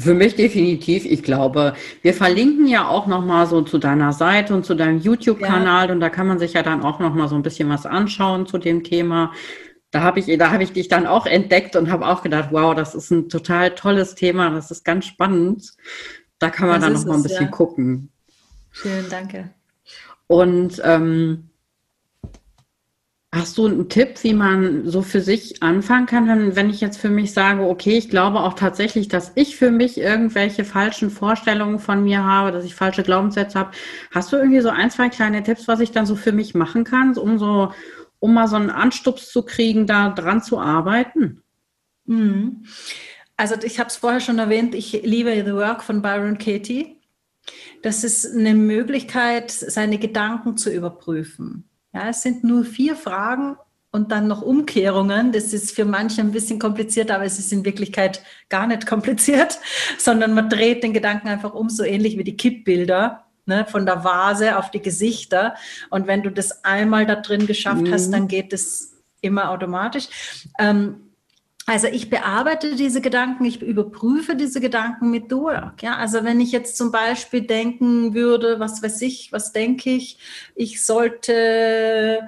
für 0.00 0.14
mich 0.14 0.34
definitiv. 0.34 1.04
Ich 1.04 1.22
glaube, 1.22 1.74
wir 2.02 2.14
verlinken 2.14 2.66
ja 2.66 2.88
auch 2.88 3.06
noch 3.06 3.24
mal 3.24 3.46
so 3.46 3.60
zu 3.62 3.78
deiner 3.78 4.12
Seite 4.12 4.54
und 4.54 4.64
zu 4.64 4.74
deinem 4.74 4.98
YouTube-Kanal 4.98 5.88
ja. 5.88 5.92
und 5.92 6.00
da 6.00 6.08
kann 6.08 6.26
man 6.26 6.38
sich 6.38 6.54
ja 6.54 6.62
dann 6.62 6.82
auch 6.82 7.00
noch 7.00 7.14
mal 7.14 7.28
so 7.28 7.36
ein 7.36 7.42
bisschen 7.42 7.68
was 7.68 7.84
anschauen 7.84 8.46
zu 8.46 8.56
dem 8.58 8.82
Thema 8.82 9.32
da 9.90 10.02
habe 10.02 10.20
ich, 10.20 10.38
da 10.38 10.50
habe 10.50 10.62
ich 10.62 10.72
dich 10.72 10.88
dann 10.88 11.06
auch 11.06 11.26
entdeckt 11.26 11.74
und 11.76 11.90
habe 11.90 12.06
auch 12.06 12.22
gedacht, 12.22 12.50
wow, 12.52 12.74
das 12.74 12.94
ist 12.94 13.10
ein 13.10 13.28
total 13.28 13.74
tolles 13.74 14.14
Thema, 14.14 14.50
das 14.50 14.70
ist 14.70 14.84
ganz 14.84 15.06
spannend. 15.06 15.72
Da 16.38 16.48
kann 16.48 16.68
man 16.68 16.80
das 16.80 16.84
dann 16.84 17.00
noch 17.00 17.06
mal 17.06 17.14
ein 17.16 17.22
bisschen 17.22 17.46
ja. 17.46 17.50
gucken. 17.50 18.10
Schön, 18.70 19.04
danke. 19.10 19.50
Und 20.26 20.80
ähm, 20.84 21.50
hast 23.32 23.58
du 23.58 23.66
einen 23.66 23.88
Tipp, 23.88 24.22
wie 24.22 24.32
man 24.32 24.88
so 24.88 25.02
für 25.02 25.20
sich 25.20 25.62
anfangen 25.62 26.06
kann, 26.06 26.28
wenn, 26.28 26.54
wenn 26.54 26.70
ich 26.70 26.80
jetzt 26.80 26.98
für 26.98 27.10
mich 27.10 27.32
sage, 27.32 27.62
okay, 27.62 27.98
ich 27.98 28.10
glaube 28.10 28.40
auch 28.40 28.54
tatsächlich, 28.54 29.08
dass 29.08 29.32
ich 29.34 29.56
für 29.56 29.72
mich 29.72 29.98
irgendwelche 29.98 30.64
falschen 30.64 31.10
Vorstellungen 31.10 31.80
von 31.80 32.04
mir 32.04 32.24
habe, 32.24 32.52
dass 32.52 32.64
ich 32.64 32.76
falsche 32.76 33.02
Glaubenssätze 33.02 33.58
habe. 33.58 33.72
Hast 34.12 34.32
du 34.32 34.36
irgendwie 34.36 34.60
so 34.60 34.68
ein, 34.68 34.90
zwei 34.90 35.08
kleine 35.08 35.42
Tipps, 35.42 35.66
was 35.66 35.80
ich 35.80 35.90
dann 35.90 36.06
so 36.06 36.14
für 36.14 36.32
mich 36.32 36.54
machen 36.54 36.84
kann, 36.84 37.16
um 37.16 37.38
so 37.38 37.72
um 38.20 38.34
mal 38.34 38.46
so 38.46 38.56
einen 38.56 38.70
Anstups 38.70 39.32
zu 39.32 39.42
kriegen, 39.42 39.86
da 39.86 40.10
dran 40.10 40.42
zu 40.42 40.60
arbeiten? 40.60 41.42
Mhm. 42.04 42.64
Also 43.36 43.56
ich 43.62 43.78
habe 43.78 43.88
es 43.88 43.96
vorher 43.96 44.20
schon 44.20 44.38
erwähnt, 44.38 44.74
ich 44.74 44.92
liebe 45.02 45.34
The 45.44 45.54
Work 45.54 45.82
von 45.82 46.02
Byron 46.02 46.38
Katie. 46.38 46.96
Das 47.82 48.04
ist 48.04 48.36
eine 48.36 48.54
Möglichkeit, 48.54 49.50
seine 49.50 49.98
Gedanken 49.98 50.56
zu 50.56 50.70
überprüfen. 50.70 51.64
Ja, 51.94 52.10
es 52.10 52.22
sind 52.22 52.44
nur 52.44 52.64
vier 52.64 52.94
Fragen 52.94 53.56
und 53.90 54.12
dann 54.12 54.28
noch 54.28 54.42
Umkehrungen. 54.42 55.32
Das 55.32 55.52
ist 55.52 55.74
für 55.74 55.84
manche 55.84 56.20
ein 56.20 56.32
bisschen 56.32 56.58
kompliziert, 56.58 57.10
aber 57.10 57.24
es 57.24 57.38
ist 57.38 57.52
in 57.52 57.64
Wirklichkeit 57.64 58.22
gar 58.48 58.66
nicht 58.66 58.86
kompliziert, 58.86 59.58
sondern 59.98 60.34
man 60.34 60.50
dreht 60.50 60.82
den 60.82 60.92
Gedanken 60.92 61.28
einfach 61.28 61.54
um, 61.54 61.70
so 61.70 61.82
ähnlich 61.82 62.18
wie 62.18 62.24
die 62.24 62.36
Kippbilder 62.36 63.24
ne, 63.50 63.66
von 63.66 63.84
der 63.84 64.04
Vase 64.04 64.56
auf 64.56 64.70
die 64.70 64.80
Gesichter. 64.80 65.54
Und 65.90 66.06
wenn 66.06 66.22
du 66.22 66.30
das 66.30 66.64
einmal 66.64 67.04
da 67.04 67.16
drin 67.16 67.46
geschafft 67.46 67.82
mhm. 67.82 67.92
hast, 67.92 68.10
dann 68.10 68.28
geht 68.28 68.52
es 68.52 68.94
immer 69.20 69.50
automatisch. 69.50 70.08
Ähm, 70.58 71.00
also 71.66 71.88
ich 71.88 72.10
bearbeite 72.10 72.74
diese 72.74 73.00
Gedanken, 73.00 73.44
ich 73.44 73.60
überprüfe 73.60 74.34
diese 74.34 74.60
Gedanken 74.60 75.10
mit 75.10 75.30
Work. 75.30 75.82
Ja, 75.82 75.96
also 75.96 76.24
wenn 76.24 76.40
ich 76.40 76.52
jetzt 76.52 76.76
zum 76.76 76.90
Beispiel 76.90 77.42
denken 77.42 78.14
würde, 78.14 78.58
was 78.58 78.82
weiß 78.82 79.02
ich, 79.02 79.30
was 79.32 79.52
denke 79.52 79.90
ich, 79.90 80.18
ich 80.54 80.84
sollte 80.84 82.20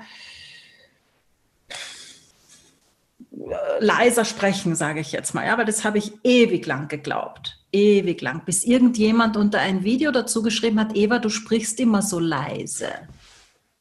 leiser 3.81 4.25
sprechen, 4.25 4.75
sage 4.75 5.01
ich 5.01 5.13
jetzt 5.13 5.35
mal. 5.35 5.47
Ja, 5.47 5.55
aber 5.55 5.65
das 5.65 5.85
habe 5.85 5.99
ich 5.99 6.13
ewig 6.23 6.67
lang 6.67 6.89
geglaubt 6.89 7.62
ewig 7.73 8.21
lang, 8.21 8.45
bis 8.45 8.65
irgendjemand 8.65 9.37
unter 9.37 9.61
ein 9.61 9.83
Video 9.83 10.11
dazu 10.13 10.43
geschrieben 10.43 10.79
hat, 10.79 10.95
Eva, 10.97 11.19
du 11.19 11.29
sprichst 11.29 11.81
immer 11.81 12.03
so 12.03 12.19
leise. 12.19 12.93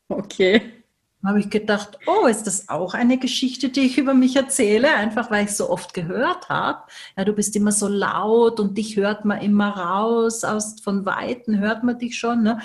Okay 0.08 0.81
habe 1.24 1.40
ich 1.40 1.50
gedacht, 1.50 2.00
oh, 2.08 2.26
ist 2.26 2.48
das 2.48 2.68
auch 2.70 2.94
eine 2.94 3.18
Geschichte, 3.18 3.70
die 3.70 3.82
ich 3.82 3.98
über 3.98 4.14
mich 4.14 4.36
erzähle, 4.36 4.94
einfach 4.96 5.30
weil 5.30 5.46
ich 5.46 5.56
so 5.56 5.70
oft 5.70 5.94
gehört 5.94 6.50
habe. 6.50 6.84
Ja, 7.16 7.26
du 7.26 7.34
bist 7.34 7.56
immer 7.56 7.72
so 7.72 7.88
laut 7.88 8.60
und 8.60 8.78
dich 8.78 8.96
hört 8.96 9.24
man 9.26 9.40
immer 9.42 9.70
raus, 9.70 10.44
aus 10.44 10.80
von 10.82 11.06
Weitem 11.06 11.60
hört 11.60 11.84
man 11.84 12.00
dich 12.00 12.18
schon. 12.18 12.44
Ne? 12.44 12.60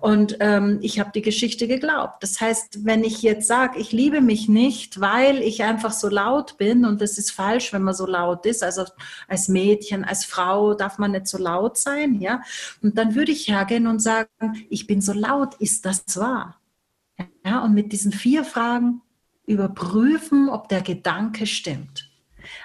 Und 0.00 0.36
ähm, 0.40 0.78
ich 0.82 1.00
habe 1.00 1.10
die 1.14 1.22
Geschichte 1.22 1.66
geglaubt. 1.66 2.22
Das 2.22 2.40
heißt, 2.40 2.84
wenn 2.84 3.02
ich 3.02 3.22
jetzt 3.22 3.48
sage, 3.48 3.78
ich 3.78 3.92
liebe 3.92 4.20
mich 4.20 4.48
nicht, 4.48 5.00
weil 5.00 5.42
ich 5.42 5.64
einfach 5.64 5.92
so 5.92 6.08
laut 6.08 6.58
bin 6.58 6.84
und 6.84 7.00
das 7.00 7.18
ist 7.18 7.32
falsch, 7.32 7.72
wenn 7.72 7.82
man 7.82 7.94
so 7.94 8.06
laut 8.06 8.46
ist, 8.46 8.62
also 8.62 8.84
als 9.26 9.48
Mädchen, 9.48 10.04
als 10.04 10.24
Frau 10.24 10.74
darf 10.74 10.98
man 10.98 11.12
nicht 11.12 11.26
so 11.26 11.38
laut 11.38 11.76
sein, 11.76 12.20
ja. 12.20 12.40
Und 12.82 12.98
dann 12.98 13.14
würde 13.14 13.32
ich 13.32 13.48
hergehen 13.48 13.86
und 13.86 14.00
sagen, 14.00 14.28
ich 14.70 14.86
bin 14.86 15.00
so 15.00 15.12
laut, 15.12 15.54
ist 15.56 15.84
das 15.86 16.04
wahr? 16.16 16.60
Ja, 17.46 17.60
und 17.60 17.74
mit 17.74 17.92
diesen 17.92 18.10
vier 18.10 18.44
Fragen 18.44 19.02
überprüfen, 19.46 20.48
ob 20.48 20.68
der 20.68 20.80
Gedanke 20.82 21.46
stimmt. 21.46 22.10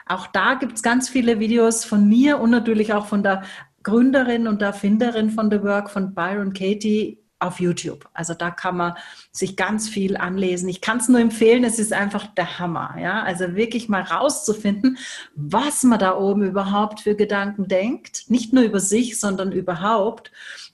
Auch 0.07 0.25
da 0.25 0.55
gibt 0.55 0.73
es 0.73 0.81
ganz 0.81 1.07
viele 1.07 1.39
Videos 1.39 1.85
von 1.85 2.09
mir 2.09 2.39
und 2.39 2.49
natürlich 2.49 2.91
auch 2.91 3.05
von 3.05 3.21
der 3.21 3.43
Gründerin 3.83 4.47
und 4.47 4.61
Erfinderin 4.63 5.29
von 5.29 5.51
The 5.51 5.61
Work, 5.61 5.91
von 5.91 6.15
Byron 6.15 6.53
Katie, 6.53 7.19
auf 7.37 7.59
YouTube. 7.59 8.09
Also 8.13 8.33
da 8.33 8.49
kann 8.51 8.77
man 8.77 8.93
sich 9.31 9.55
ganz 9.55 9.87
viel 9.87 10.17
anlesen. 10.17 10.69
Ich 10.69 10.81
kann 10.81 10.97
es 10.97 11.09
nur 11.09 11.19
empfehlen, 11.19 11.63
es 11.63 11.79
ist 11.79 11.93
einfach 11.93 12.27
der 12.27 12.59
Hammer. 12.59 12.95
Ja? 12.99 13.23
Also 13.23 13.55
wirklich 13.55 13.87
mal 13.87 14.01
rauszufinden, 14.01 14.97
was 15.35 15.83
man 15.83 15.99
da 15.99 16.17
oben 16.17 16.43
überhaupt 16.43 17.01
für 17.01 17.15
Gedanken 17.15 17.67
denkt. 17.67 18.29
Nicht 18.29 18.53
nur 18.53 18.63
über 18.63 18.79
sich, 18.79 19.19
sondern 19.19 19.51
überhaupt. 19.51 20.31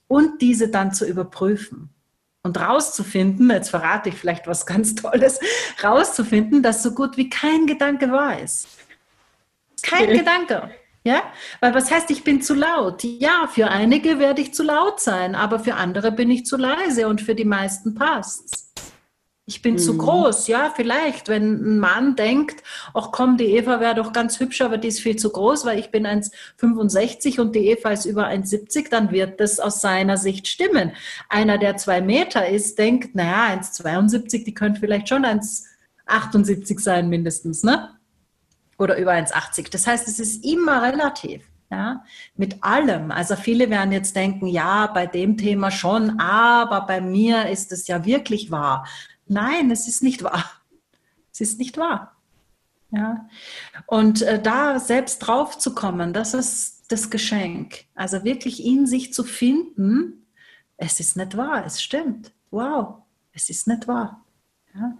Und 0.07 0.41
diese 0.41 0.69
dann 0.69 0.93
zu 0.93 1.05
überprüfen 1.05 1.89
und 2.47 2.59
rauszufinden, 2.59 3.51
jetzt 3.51 3.69
verrate 3.69 4.09
ich 4.09 4.15
vielleicht 4.15 4.47
was 4.47 4.65
ganz 4.65 4.95
Tolles, 4.95 5.39
rauszufinden, 5.83 6.63
dass 6.63 6.81
so 6.81 6.95
gut 6.95 7.17
wie 7.17 7.29
kein 7.29 7.67
Gedanke 7.67 8.11
wahr 8.11 8.39
ist. 8.39 8.67
Kein 9.83 10.05
okay. 10.05 10.17
Gedanke. 10.17 10.71
Ja, 11.03 11.21
weil 11.61 11.73
was 11.73 11.91
heißt, 11.91 12.09
ich 12.11 12.23
bin 12.23 12.41
zu 12.41 12.53
laut? 12.53 13.03
Ja, 13.03 13.47
für 13.47 13.69
einige 13.69 14.19
werde 14.19 14.41
ich 14.41 14.53
zu 14.53 14.63
laut 14.63 14.99
sein, 14.99 15.35
aber 15.35 15.59
für 15.59 15.75
andere 15.75 16.11
bin 16.11 16.29
ich 16.29 16.45
zu 16.45 16.57
leise 16.57 17.07
und 17.07 17.21
für 17.21 17.35
die 17.35 17.45
meisten 17.45 17.95
passt's. 17.95 18.73
Ich 19.49 19.61
bin 19.61 19.75
mhm. 19.75 19.79
zu 19.79 19.97
groß, 19.97 20.47
ja, 20.47 20.73
vielleicht, 20.75 21.29
wenn 21.29 21.53
ein 21.53 21.79
Mann 21.79 22.17
denkt, 22.17 22.61
ach 22.93 23.13
komm, 23.13 23.37
die 23.37 23.45
Eva 23.45 23.79
wäre 23.79 23.95
doch 23.95 24.11
ganz 24.11 24.41
hübsch, 24.41 24.59
aber 24.59 24.77
die 24.77 24.89
ist 24.89 24.99
viel 24.99 25.15
zu 25.15 25.29
groß, 25.29 25.65
weil 25.65 25.79
ich 25.79 25.89
bin 25.89 26.05
1,65 26.05 27.39
und 27.39 27.55
die 27.55 27.69
Eva 27.69 27.91
ist 27.91 28.03
über 28.03 28.27
1,70, 28.27 28.89
dann 28.89 29.09
wird 29.09 29.39
das 29.39 29.61
aus 29.61 29.79
seiner 29.79 30.17
Sicht 30.17 30.49
stimmen. 30.49 30.91
Einer, 31.29 31.57
der 31.57 31.77
zwei 31.77 32.01
Meter 32.01 32.45
ist, 32.45 32.77
denkt, 32.77 33.15
naja, 33.15 33.57
1,72, 33.57 34.43
die 34.43 34.53
könnte 34.53 34.81
vielleicht 34.81 35.07
schon 35.07 35.23
1,78 35.25 36.81
sein 36.81 37.07
mindestens, 37.07 37.63
ne? 37.63 37.95
Oder 38.77 38.97
über 38.97 39.13
1,80. 39.13 39.71
Das 39.71 39.87
heißt, 39.87 40.09
es 40.09 40.19
ist 40.19 40.43
immer 40.43 40.81
relativ. 40.83 41.43
Ja, 41.69 42.03
mit 42.35 42.63
allem. 42.63 43.11
Also 43.11 43.35
viele 43.35 43.69
werden 43.69 43.91
jetzt 43.91 44.15
denken, 44.15 44.47
ja, 44.47 44.87
bei 44.87 45.05
dem 45.05 45.35
Thema 45.35 45.69
schon, 45.69 46.17
aber 46.17 46.85
bei 46.85 47.01
mir 47.01 47.49
ist 47.49 47.73
es 47.73 47.87
ja 47.87 48.05
wirklich 48.05 48.51
wahr. 48.51 48.85
Nein, 49.27 49.71
es 49.71 49.87
ist 49.87 50.03
nicht 50.03 50.23
wahr. 50.23 50.45
Es 51.31 51.41
ist 51.41 51.59
nicht 51.59 51.77
wahr. 51.77 52.15
Ja. 52.91 53.27
Und 53.85 54.21
äh, 54.21 54.41
da 54.41 54.79
selbst 54.79 55.19
drauf 55.19 55.57
zu 55.57 55.75
kommen, 55.75 56.13
das 56.13 56.33
ist 56.33 56.91
das 56.91 57.09
Geschenk. 57.09 57.85
Also 57.95 58.23
wirklich 58.23 58.63
in 58.65 58.85
sich 58.87 59.13
zu 59.13 59.23
finden, 59.23 60.25
es 60.77 60.99
ist 60.99 61.17
nicht 61.17 61.35
wahr, 61.35 61.65
es 61.65 61.81
stimmt. 61.81 62.31
Wow, 62.49 62.99
es 63.33 63.49
ist 63.49 63.67
nicht 63.67 63.87
wahr. 63.87 64.23
Ja. 64.73 64.97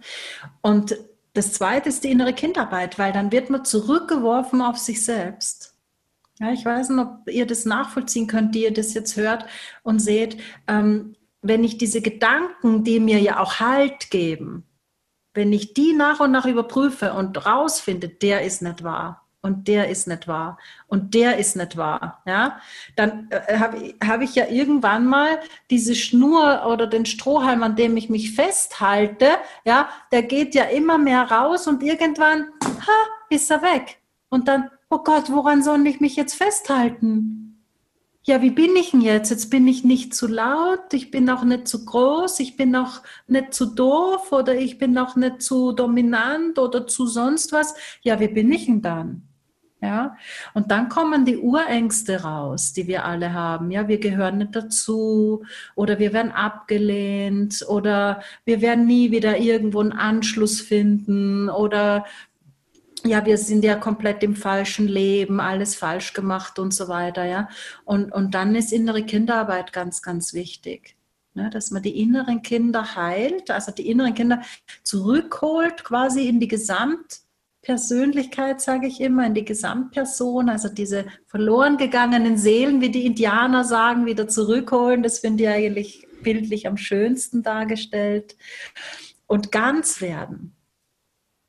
Und 0.60 0.96
das 1.34 1.52
zweite 1.52 1.88
ist 1.88 2.04
die 2.04 2.10
innere 2.10 2.34
Kindarbeit, 2.34 2.98
weil 2.98 3.12
dann 3.12 3.32
wird 3.32 3.48
man 3.48 3.64
zurückgeworfen 3.64 4.60
auf 4.60 4.76
sich 4.76 5.04
selbst. 5.04 5.74
Ja, 6.40 6.52
ich 6.52 6.64
weiß 6.64 6.90
nicht, 6.90 7.00
ob 7.00 7.28
ihr 7.28 7.46
das 7.46 7.64
nachvollziehen 7.64 8.26
könnt, 8.26 8.54
die 8.54 8.62
ihr 8.62 8.72
das 8.72 8.94
jetzt 8.94 9.16
hört 9.16 9.46
und 9.82 9.98
seht. 9.98 10.40
Ähm, 10.66 11.16
wenn 11.42 11.64
ich 11.64 11.78
diese 11.78 12.00
Gedanken, 12.00 12.84
die 12.84 13.00
mir 13.00 13.20
ja 13.20 13.40
auch 13.40 13.60
Halt 13.60 14.10
geben, 14.10 14.64
wenn 15.34 15.52
ich 15.52 15.74
die 15.74 15.92
nach 15.92 16.20
und 16.20 16.32
nach 16.32 16.46
überprüfe 16.46 17.12
und 17.12 17.46
rausfinde, 17.46 18.08
der 18.08 18.42
ist 18.42 18.62
nicht 18.62 18.82
wahr 18.82 19.28
und 19.40 19.68
der 19.68 19.88
ist 19.88 20.08
nicht 20.08 20.26
wahr 20.26 20.58
und 20.88 21.14
der 21.14 21.38
ist 21.38 21.54
nicht 21.54 21.76
wahr, 21.76 22.22
ja, 22.26 22.60
dann 22.96 23.28
äh, 23.30 23.56
habe 23.56 23.94
hab 24.04 24.20
ich 24.20 24.34
ja 24.34 24.48
irgendwann 24.48 25.06
mal 25.06 25.38
diese 25.70 25.94
Schnur 25.94 26.66
oder 26.66 26.86
den 26.86 27.06
Strohhalm, 27.06 27.62
an 27.62 27.76
dem 27.76 27.96
ich 27.96 28.10
mich 28.10 28.34
festhalte, 28.34 29.28
ja, 29.64 29.88
der 30.10 30.24
geht 30.24 30.54
ja 30.56 30.64
immer 30.64 30.98
mehr 30.98 31.30
raus 31.30 31.68
und 31.68 31.82
irgendwann, 31.82 32.48
ha, 32.64 32.98
ist 33.30 33.50
er 33.50 33.62
weg. 33.62 34.00
Und 34.28 34.48
dann, 34.48 34.70
oh 34.90 34.98
Gott, 34.98 35.30
woran 35.30 35.62
soll 35.62 35.86
ich 35.86 36.00
mich 36.00 36.16
jetzt 36.16 36.34
festhalten? 36.34 37.47
Ja, 38.28 38.42
wie 38.42 38.50
bin 38.50 38.76
ich 38.76 38.90
denn 38.90 39.00
jetzt? 39.00 39.30
Jetzt 39.30 39.48
bin 39.48 39.66
ich 39.66 39.84
nicht 39.84 40.14
zu 40.14 40.26
laut, 40.26 40.92
ich 40.92 41.10
bin 41.10 41.30
auch 41.30 41.44
nicht 41.44 41.66
zu 41.66 41.86
groß, 41.86 42.40
ich 42.40 42.56
bin 42.58 42.76
auch 42.76 43.02
nicht 43.26 43.54
zu 43.54 43.66
doof 43.66 44.32
oder 44.32 44.54
ich 44.54 44.76
bin 44.76 44.98
auch 44.98 45.16
nicht 45.16 45.40
zu 45.40 45.72
dominant 45.72 46.58
oder 46.58 46.86
zu 46.86 47.06
sonst 47.06 47.52
was. 47.52 47.74
Ja, 48.02 48.20
wie 48.20 48.28
bin 48.28 48.52
ich 48.52 48.66
denn 48.66 48.82
dann? 48.82 49.22
Ja, 49.80 50.16
und 50.54 50.72
dann 50.72 50.88
kommen 50.88 51.24
die 51.24 51.38
Urängste 51.38 52.22
raus, 52.22 52.72
die 52.72 52.86
wir 52.88 53.04
alle 53.04 53.32
haben. 53.32 53.70
Ja, 53.70 53.88
wir 53.88 53.98
gehören 53.98 54.38
nicht 54.38 54.56
dazu 54.56 55.44
oder 55.76 55.98
wir 55.98 56.12
werden 56.12 56.32
abgelehnt 56.32 57.64
oder 57.66 58.20
wir 58.44 58.60
werden 58.60 58.86
nie 58.86 59.10
wieder 59.10 59.38
irgendwo 59.38 59.80
einen 59.80 59.92
Anschluss 59.92 60.60
finden 60.60 61.48
oder 61.48 62.04
ja, 63.04 63.24
wir 63.24 63.38
sind 63.38 63.64
ja 63.64 63.76
komplett 63.76 64.22
im 64.22 64.36
falschen 64.36 64.86
Leben, 64.88 65.40
alles 65.40 65.74
falsch 65.74 66.12
gemacht 66.12 66.58
und 66.58 66.74
so 66.74 66.88
weiter, 66.88 67.24
ja. 67.24 67.48
Und, 67.84 68.12
und 68.12 68.34
dann 68.34 68.54
ist 68.54 68.72
innere 68.72 69.04
Kinderarbeit 69.04 69.72
ganz, 69.72 70.02
ganz 70.02 70.34
wichtig. 70.34 70.96
Ne, 71.34 71.50
dass 71.50 71.70
man 71.70 71.82
die 71.82 72.00
inneren 72.00 72.40
Kinder 72.42 72.96
heilt, 72.96 73.50
also 73.50 73.70
die 73.70 73.88
inneren 73.88 74.14
Kinder 74.14 74.40
zurückholt 74.82 75.84
quasi 75.84 76.26
in 76.26 76.40
die 76.40 76.48
Gesamtpersönlichkeit, 76.48 78.60
sage 78.60 78.88
ich 78.88 79.00
immer, 79.00 79.24
in 79.26 79.34
die 79.34 79.44
Gesamtperson, 79.44 80.48
also 80.48 80.68
diese 80.68 81.04
verloren 81.26 81.76
gegangenen 81.76 82.38
Seelen, 82.38 82.80
wie 82.80 82.90
die 82.90 83.06
Indianer 83.06 83.62
sagen, 83.62 84.06
wieder 84.06 84.26
zurückholen. 84.26 85.04
Das 85.04 85.20
finde 85.20 85.44
ich 85.44 85.50
eigentlich 85.50 86.08
bildlich 86.22 86.66
am 86.66 86.76
schönsten 86.76 87.44
dargestellt. 87.44 88.36
Und 89.28 89.52
ganz 89.52 90.00
werden 90.00 90.57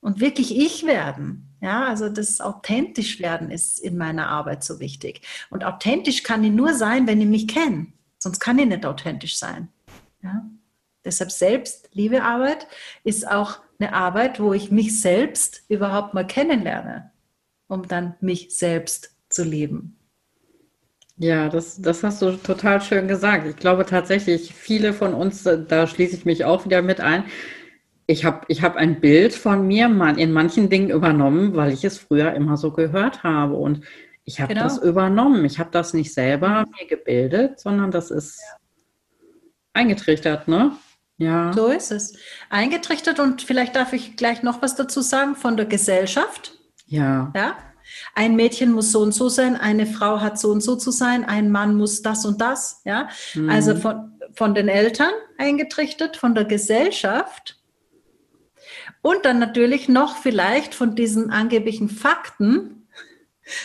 und 0.02 0.20
wirklich 0.20 0.58
ich 0.58 0.86
werden. 0.86 1.46
Ja, 1.62 1.88
also 1.88 2.08
das 2.08 2.40
authentisch 2.40 3.20
werden 3.20 3.52
ist 3.52 3.80
in 3.80 3.98
meiner 3.98 4.30
Arbeit 4.30 4.64
so 4.64 4.80
wichtig. 4.80 5.22
Und 5.50 5.66
authentisch 5.66 6.24
kann 6.24 6.44
ich 6.44 6.52
nur 6.52 6.74
sein, 6.74 7.06
wenn 7.06 7.20
ich 7.20 7.28
mich 7.28 7.48
kenne. 7.48 7.88
Sonst 8.18 8.40
kann 8.40 8.60
ich 8.60 8.66
nicht 8.66 8.86
authentisch 8.86 9.38
sein. 9.38 9.68
Ja? 10.24 10.46
Deshalb 11.04 11.32
Selbstliebearbeit 11.32 12.68
ist 13.04 13.28
auch 13.28 13.60
eine 13.80 13.94
Arbeit, 13.94 14.40
wo 14.40 14.54
ich 14.54 14.72
mich 14.72 15.02
selbst 15.02 15.64
überhaupt 15.70 16.14
mal 16.14 16.28
kennenlerne, 16.28 17.12
um 17.68 17.88
dann 17.88 18.16
mich 18.22 18.56
selbst 18.56 19.16
zu 19.30 19.44
lieben. 19.44 19.98
Ja, 21.18 21.50
das, 21.50 21.82
das 21.82 22.04
hast 22.04 22.22
du 22.22 22.32
total 22.38 22.82
schön 22.82 23.10
gesagt. 23.10 23.46
Ich 23.46 23.58
glaube 23.58 23.86
tatsächlich, 23.86 24.54
viele 24.54 24.94
von 24.94 25.14
uns, 25.14 25.44
da 25.44 25.86
schließe 25.86 26.16
ich 26.16 26.26
mich 26.26 26.46
auch 26.46 26.64
wieder 26.64 26.82
mit 26.82 27.02
ein, 27.02 27.26
ich 28.10 28.26
habe 28.26 28.44
ich 28.48 28.64
hab 28.64 28.76
ein 28.76 29.02
Bild 29.02 29.36
von 29.36 29.68
mir 29.68 29.86
in 30.18 30.32
manchen 30.32 30.68
Dingen 30.68 30.90
übernommen, 30.90 31.56
weil 31.56 31.72
ich 31.72 31.84
es 31.84 32.00
früher 32.00 32.34
immer 32.34 32.58
so 32.58 32.72
gehört 32.72 33.22
habe. 33.22 33.54
Und 33.54 33.82
ich 34.24 34.42
habe 34.42 34.56
genau. 34.56 34.64
das 34.64 34.80
übernommen. 34.80 35.46
Ich 35.46 35.60
habe 35.60 35.70
das 35.72 35.94
nicht 35.94 36.12
selber 36.12 36.66
mhm. 36.66 36.74
mir 36.80 36.88
gebildet, 36.88 37.60
sondern 37.60 37.92
das 37.92 38.10
ist 38.10 38.42
ja. 38.42 38.58
eingetrichtert, 39.74 40.48
ne? 40.48 40.72
Ja. 41.18 41.54
So 41.54 41.68
ist 41.68 41.92
es. 41.92 42.18
Eingetrichtert 42.50 43.20
und 43.20 43.44
vielleicht 43.44 43.76
darf 43.76 43.94
ich 43.94 44.16
gleich 44.16 44.42
noch 44.42 44.64
was 44.64 44.76
dazu 44.76 45.02
sagen 45.02 45.36
von 45.36 45.56
der 45.56 45.68
Gesellschaft. 45.68 46.58
Ja. 46.88 47.32
Ja. 47.36 47.58
Ein 48.16 48.36
Mädchen 48.36 48.72
muss 48.72 48.92
so 48.92 49.02
und 49.02 49.14
so 49.14 49.30
sein, 49.30 49.56
eine 49.56 49.86
Frau 49.86 50.20
hat 50.20 50.40
so 50.40 50.50
und 50.50 50.62
so 50.64 50.76
zu 50.76 50.90
sein, 50.90 51.26
ein 51.26 51.52
Mann 51.52 51.76
muss 51.76 52.02
das 52.02 52.26
und 52.26 52.42
das, 52.42 52.82
ja. 52.86 53.08
Mhm. 53.36 53.50
Also 53.52 53.76
von, 53.76 54.14
von 54.34 54.56
den 54.56 54.68
Eltern 54.68 55.12
eingetrichtert, 55.38 56.18
von 56.18 56.34
der 56.34 56.46
Gesellschaft 56.46 57.59
und 59.02 59.26
dann 59.26 59.40
natürlich 59.40 59.90
noch 59.90 60.18
vielleicht 60.18 60.76
von 60.76 60.96
diesen 60.96 61.32
angeblichen 61.32 61.90
Fakten. 61.90 62.88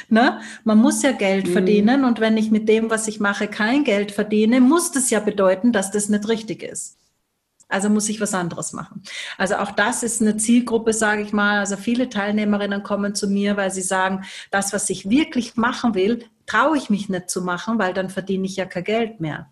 Ne? 0.09 0.41
Man 0.65 0.79
muss 0.79 1.03
ja 1.03 1.13
Geld 1.13 1.49
mhm. 1.49 1.53
verdienen 1.53 2.05
und 2.05 2.21
wenn 2.21 2.37
ich 2.37 2.51
mit 2.51 2.69
dem, 2.69 2.91
was 2.91 3.07
ich 3.09 3.21
mache, 3.21 3.49
kein 3.49 3.85
Geld 3.85 4.13
verdiene, 4.13 4.61
muss 4.61 4.93
das 4.93 5.11
ja 5.11 5.21
bedeuten, 5.21 5.73
dass 5.73 5.91
das 5.91 6.09
nicht 6.09 6.29
richtig 6.29 6.63
ist. 6.63 6.99
Also 7.69 7.89
muss 7.89 8.09
ich 8.09 8.21
was 8.21 8.35
anderes 8.35 8.73
machen. 8.73 9.03
Also 9.39 9.57
auch 9.57 9.73
das 9.73 10.03
ist 10.03 10.21
eine 10.21 10.37
Zielgruppe, 10.37 10.93
sage 10.93 11.23
ich 11.23 11.33
mal. 11.33 11.59
Also 11.59 11.77
viele 11.77 12.09
Teilnehmerinnen 12.09 12.83
kommen 12.83 13.15
zu 13.15 13.29
mir, 13.29 13.57
weil 13.57 13.71
sie 13.71 13.83
sagen, 13.83 14.25
das, 14.51 14.73
was 14.73 14.89
ich 14.91 15.09
wirklich 15.09 15.57
machen 15.57 15.95
will, 15.95 16.25
traue 16.47 16.77
ich 16.77 16.91
mich 16.91 17.09
nicht 17.09 17.31
zu 17.31 17.43
machen, 17.43 17.79
weil 17.79 17.95
dann 17.95 18.11
verdiene 18.11 18.47
ich 18.47 18.57
ja 18.57 18.67
kein 18.67 18.85
Geld 18.85 19.21
mehr. 19.21 19.51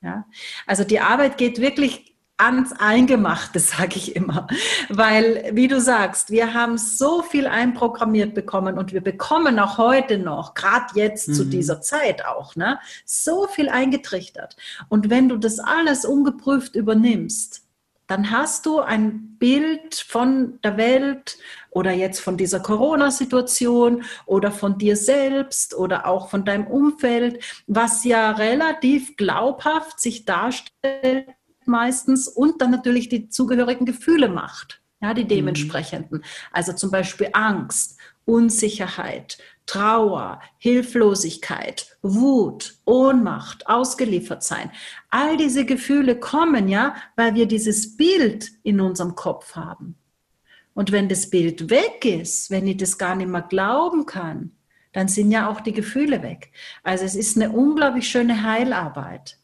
Ja? 0.00 0.26
Also 0.66 0.84
die 0.84 1.00
Arbeit 1.00 1.36
geht 1.36 1.60
wirklich 1.60 2.13
ans 2.36 2.72
Eingemachte, 2.72 3.58
sage 3.60 3.96
ich 3.96 4.16
immer. 4.16 4.46
Weil, 4.88 5.50
wie 5.52 5.68
du 5.68 5.80
sagst, 5.80 6.30
wir 6.30 6.54
haben 6.54 6.78
so 6.78 7.22
viel 7.22 7.46
einprogrammiert 7.46 8.34
bekommen 8.34 8.78
und 8.78 8.92
wir 8.92 9.00
bekommen 9.00 9.58
auch 9.58 9.78
heute 9.78 10.18
noch, 10.18 10.54
gerade 10.54 10.86
jetzt 10.94 11.28
mhm. 11.28 11.34
zu 11.34 11.44
dieser 11.44 11.80
Zeit 11.80 12.24
auch, 12.24 12.56
ne, 12.56 12.78
so 13.04 13.46
viel 13.46 13.68
eingetrichtert. 13.68 14.56
Und 14.88 15.10
wenn 15.10 15.28
du 15.28 15.36
das 15.36 15.58
alles 15.58 16.04
ungeprüft 16.04 16.74
übernimmst, 16.74 17.62
dann 18.06 18.30
hast 18.30 18.66
du 18.66 18.80
ein 18.80 19.36
Bild 19.38 19.94
von 19.94 20.58
der 20.62 20.76
Welt 20.76 21.38
oder 21.70 21.90
jetzt 21.90 22.20
von 22.20 22.36
dieser 22.36 22.60
Corona-Situation 22.60 24.04
oder 24.26 24.52
von 24.52 24.76
dir 24.76 24.96
selbst 24.96 25.74
oder 25.74 26.06
auch 26.06 26.28
von 26.28 26.44
deinem 26.44 26.66
Umfeld, 26.66 27.42
was 27.66 28.04
ja 28.04 28.32
relativ 28.32 29.16
glaubhaft 29.16 30.00
sich 30.00 30.26
darstellt 30.26 31.28
meistens 31.66 32.28
und 32.28 32.60
dann 32.60 32.70
natürlich 32.70 33.08
die 33.08 33.28
zugehörigen 33.28 33.86
Gefühle 33.86 34.28
macht, 34.28 34.80
ja, 35.00 35.14
die 35.14 35.24
mhm. 35.24 35.28
dementsprechenden. 35.28 36.18
Mhm. 36.18 36.24
Also 36.52 36.72
zum 36.72 36.90
Beispiel 36.90 37.28
Angst, 37.32 37.98
Unsicherheit, 38.24 39.38
Trauer, 39.66 40.40
Hilflosigkeit, 40.58 41.96
Wut, 42.02 42.74
Ohnmacht, 42.84 43.66
ausgeliefert 43.66 44.42
sein. 44.42 44.70
All 45.10 45.36
diese 45.36 45.64
Gefühle 45.64 46.18
kommen 46.18 46.68
ja, 46.68 46.94
weil 47.16 47.34
wir 47.34 47.46
dieses 47.46 47.96
Bild 47.96 48.50
in 48.62 48.80
unserem 48.80 49.14
Kopf 49.14 49.56
haben. 49.56 49.96
Und 50.74 50.92
wenn 50.92 51.08
das 51.08 51.30
Bild 51.30 51.70
weg 51.70 52.04
ist, 52.04 52.50
wenn 52.50 52.66
ich 52.66 52.76
das 52.76 52.98
gar 52.98 53.14
nicht 53.14 53.28
mehr 53.28 53.42
glauben 53.42 54.06
kann, 54.06 54.52
dann 54.92 55.08
sind 55.08 55.30
ja 55.30 55.48
auch 55.48 55.60
die 55.60 55.72
Gefühle 55.72 56.22
weg. 56.22 56.52
Also 56.82 57.04
es 57.04 57.14
ist 57.14 57.36
eine 57.36 57.50
unglaublich 57.50 58.08
schöne 58.08 58.42
Heilarbeit. 58.42 59.38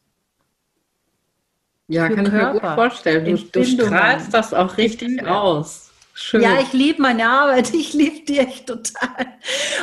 Ja, 1.91 2.07
kann 2.07 2.29
Körper. 2.29 2.37
ich 2.37 2.53
mir 2.53 2.59
gut 2.61 2.75
vorstellen. 2.75 3.25
Du, 3.25 3.37
du 3.37 3.65
strahlst 3.65 4.33
das 4.33 4.53
auch 4.53 4.77
richtig 4.77 5.27
aus. 5.27 5.91
Schön. 6.13 6.41
Ja, 6.41 6.59
ich 6.61 6.71
liebe 6.71 7.01
meine 7.01 7.27
Arbeit, 7.27 7.73
ich 7.73 7.93
liebe 7.93 8.25
die 8.25 8.39
echt 8.39 8.67
total. 8.67 9.27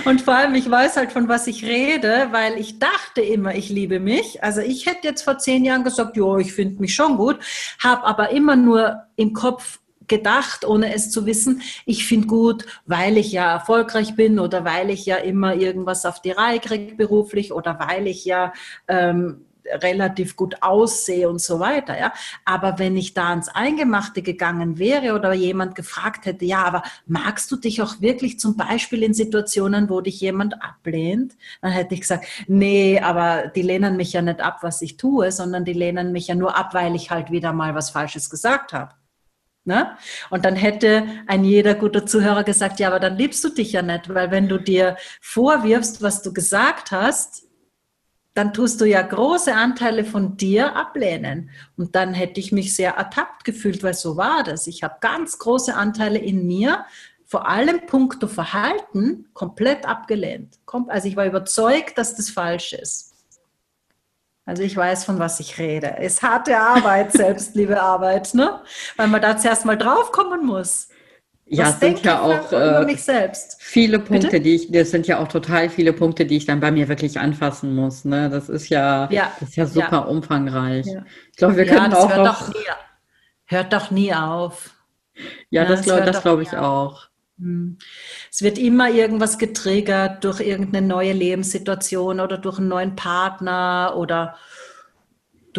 Und 0.05 0.23
vor 0.23 0.35
allem, 0.35 0.55
ich 0.55 0.71
weiß 0.71 0.97
halt, 0.97 1.13
von 1.13 1.29
was 1.29 1.47
ich 1.47 1.65
rede, 1.65 2.29
weil 2.31 2.59
ich 2.59 2.79
dachte 2.79 3.21
immer, 3.21 3.55
ich 3.55 3.69
liebe 3.69 4.01
mich. 4.01 4.43
Also 4.43 4.61
ich 4.61 4.87
hätte 4.87 5.07
jetzt 5.09 5.23
vor 5.23 5.39
zehn 5.39 5.65
Jahren 5.65 5.85
gesagt, 5.85 6.17
ja, 6.17 6.39
ich 6.39 6.53
finde 6.53 6.81
mich 6.81 6.95
schon 6.95 7.17
gut, 7.17 7.39
habe 7.83 8.05
aber 8.05 8.31
immer 8.31 8.57
nur 8.57 9.03
im 9.17 9.33
Kopf 9.35 9.81
gedacht, 10.07 10.65
ohne 10.65 10.95
es 10.95 11.11
zu 11.11 11.27
wissen, 11.27 11.61
ich 11.85 12.07
finde 12.07 12.27
gut, 12.27 12.65
weil 12.87 13.19
ich 13.19 13.33
ja 13.33 13.53
erfolgreich 13.53 14.17
bin 14.17 14.39
oder 14.39 14.65
weil 14.65 14.89
ich 14.89 15.05
ja 15.05 15.17
immer 15.17 15.55
irgendwas 15.55 16.07
auf 16.07 16.23
die 16.23 16.31
Reihe 16.31 16.61
kriege 16.61 16.95
beruflich 16.95 17.53
oder 17.53 17.79
weil 17.79 18.07
ich 18.07 18.25
ja 18.25 18.55
ähm, 18.89 19.45
relativ 19.83 20.37
gut 20.37 20.63
aussehe 20.63 21.29
und 21.29 21.41
so 21.41 21.61
weiter, 21.61 21.99
ja. 21.99 22.13
Aber 22.45 22.79
wenn 22.79 22.97
ich 22.97 23.15
da 23.15 23.31
ans 23.31 23.49
Eingemachte 23.49 24.23
gegangen 24.23 24.79
wäre 24.79 25.15
oder 25.15 25.33
jemand 25.33 25.75
gefragt 25.75 26.27
hätte, 26.27 26.45
ja, 26.45 26.65
aber 26.65 26.83
magst 27.07 27.51
du 27.51 27.57
dich 27.57 27.83
auch 27.83 28.01
wirklich 28.01 28.39
zum 28.39 28.57
Beispiel 28.57 29.03
in 29.03 29.15
Situationen, 29.15 29.91
wo 29.91 30.01
dich 30.01 30.21
jemand 30.21 30.63
ablehnt, 30.63 31.37
dann 31.61 31.73
hätte 31.73 31.95
ich 31.95 32.03
gesagt, 32.03 32.27
nee, 32.47 33.01
aber 33.01 33.49
die 33.55 33.63
lehnen 33.63 33.97
mich 33.97 34.13
ja 34.13 34.23
nicht 34.23 34.41
ab, 34.41 34.59
was 34.63 34.83
ich 34.83 34.97
tue, 34.97 35.31
sondern 35.33 35.65
die 35.65 35.73
lehnen 35.73 36.13
mich 36.13 36.29
ja 36.29 36.35
nur 36.35 36.57
ab, 36.57 36.75
weil 36.75 36.95
ich 36.95 37.11
halt 37.11 37.31
wieder 37.31 37.53
mal 37.53 37.75
was 37.75 37.91
Falsches 37.91 38.31
gesagt 38.31 38.73
habe. 38.73 38.95
Ne? 39.65 39.99
Und 40.31 40.47
dann 40.47 40.57
hätte 40.57 41.07
ein 41.27 41.45
jeder 41.45 41.75
guter 41.75 42.07
Zuhörer 42.07 42.43
gesagt, 42.43 42.81
ja, 42.81 42.89
aber 42.89 43.01
dann 43.01 43.19
liebst 43.19 43.45
du 43.45 43.51
dich 43.51 43.73
ja 43.73 43.83
nicht, 43.83 44.09
weil 44.09 44.31
wenn 44.31 44.49
du 44.49 44.59
dir 44.59 44.97
vorwirfst, 45.21 46.01
was 46.01 46.23
du 46.23 46.33
gesagt 46.33 46.91
hast, 46.91 47.48
dann 48.39 48.55
tust 48.55 48.81
du 48.81 48.85
ja 48.85 49.03
große 49.03 49.53
Anteile 49.53 50.05
von 50.05 50.37
dir 50.37 50.77
ablehnen. 50.77 51.51
Und 51.77 51.97
dann 51.97 52.15
hätte 52.15 52.39
ich 52.39 52.53
mich 52.53 52.75
sehr 52.77 52.93
ertappt 52.93 53.45
gefühlt, 53.45 53.83
weil 53.83 53.95
so 53.95 54.17
war 54.17 54.45
das. 54.45 54.69
Ich 54.69 54.85
habe 54.85 54.99
ganz 55.01 55.41
große 55.41 55.75
Anteile 55.75 56.21
in 56.21 56.47
mir, 56.47 56.85
vor 57.27 57.49
allem 57.49 57.85
puncto 57.87 58.29
Verhalten, 58.29 59.27
komplett 59.35 59.87
abgelehnt. 59.87 60.61
Also 60.87 61.09
ich 61.09 61.17
war 61.17 61.27
überzeugt, 61.27 61.99
dass 61.99 62.15
das 62.15 62.31
falsch 62.31 62.75
ist. 62.75 63.13
Also 64.47 64.63
ich 64.63 64.77
weiß, 64.77 65.05
von 65.05 65.19
was 65.19 65.41
ich 65.41 65.59
rede. 65.59 65.97
Es 65.99 66.15
ist 66.15 66.23
harte 66.23 66.57
Arbeit, 66.57 67.13
Selbstliebe 67.15 67.83
Arbeit, 67.83 68.35
ne? 68.35 68.63
Weil 68.97 69.09
man 69.09 69.21
da 69.21 69.37
zuerst 69.37 69.65
mal 69.65 69.77
draufkommen 69.77 70.47
muss. 70.47 70.89
Ja, 71.51 71.71
es 71.71 71.81
sind 71.81 72.05
ja 72.05 72.21
auch 72.21 72.53
äh, 72.53 72.87
viele 73.59 73.99
Punkte, 73.99 74.27
Bitte? 74.27 74.41
die 74.41 74.55
ich, 74.55 74.71
das 74.71 74.91
sind 74.91 75.07
ja 75.07 75.19
auch 75.19 75.29
total 75.29 75.71
viele 75.71 75.95
Punkte, 75.95 76.27
die 76.27 76.37
ich 76.37 76.45
dann 76.45 76.61
bei 76.61 76.71
mir 76.71 76.89
wirklich 76.89 77.19
anfassen 77.19 77.75
muss. 77.75 78.05
Ne? 78.05 78.29
Das 78.29 78.49
ist 78.49 78.69
ja, 78.69 79.09
ja. 79.11 79.33
Das 79.41 79.51
ist 79.51 79.57
ja 79.57 79.67
super 79.67 79.93
ja. 79.93 79.99
umfangreich. 80.01 80.87
Ja. 80.87 81.05
Ich 81.31 81.37
glaube, 81.37 81.57
wir 81.57 81.65
können 81.65 81.95
auch 81.95 82.11
hört, 82.11 82.25
noch, 82.25 82.49
doch 82.49 82.55
nie, 82.55 82.65
hört 83.47 83.73
doch 83.73 83.91
nie 83.91 84.13
auf. 84.13 84.75
Ja, 85.51 85.65
das, 85.65 85.81
das 85.81 85.87
glaube 85.87 86.05
das 86.05 86.23
glaub 86.23 86.41
ich 86.41 86.55
auch. 86.55 87.09
Hm. 87.39 87.79
Es 88.31 88.43
wird 88.43 88.59
immer 88.59 88.91
irgendwas 88.91 89.39
getriggert 89.39 90.25
durch 90.25 90.41
irgendeine 90.41 90.87
neue 90.87 91.13
Lebenssituation 91.13 92.21
oder 92.21 92.37
durch 92.37 92.59
einen 92.59 92.69
neuen 92.69 92.95
Partner 92.95 93.95
oder 93.97 94.37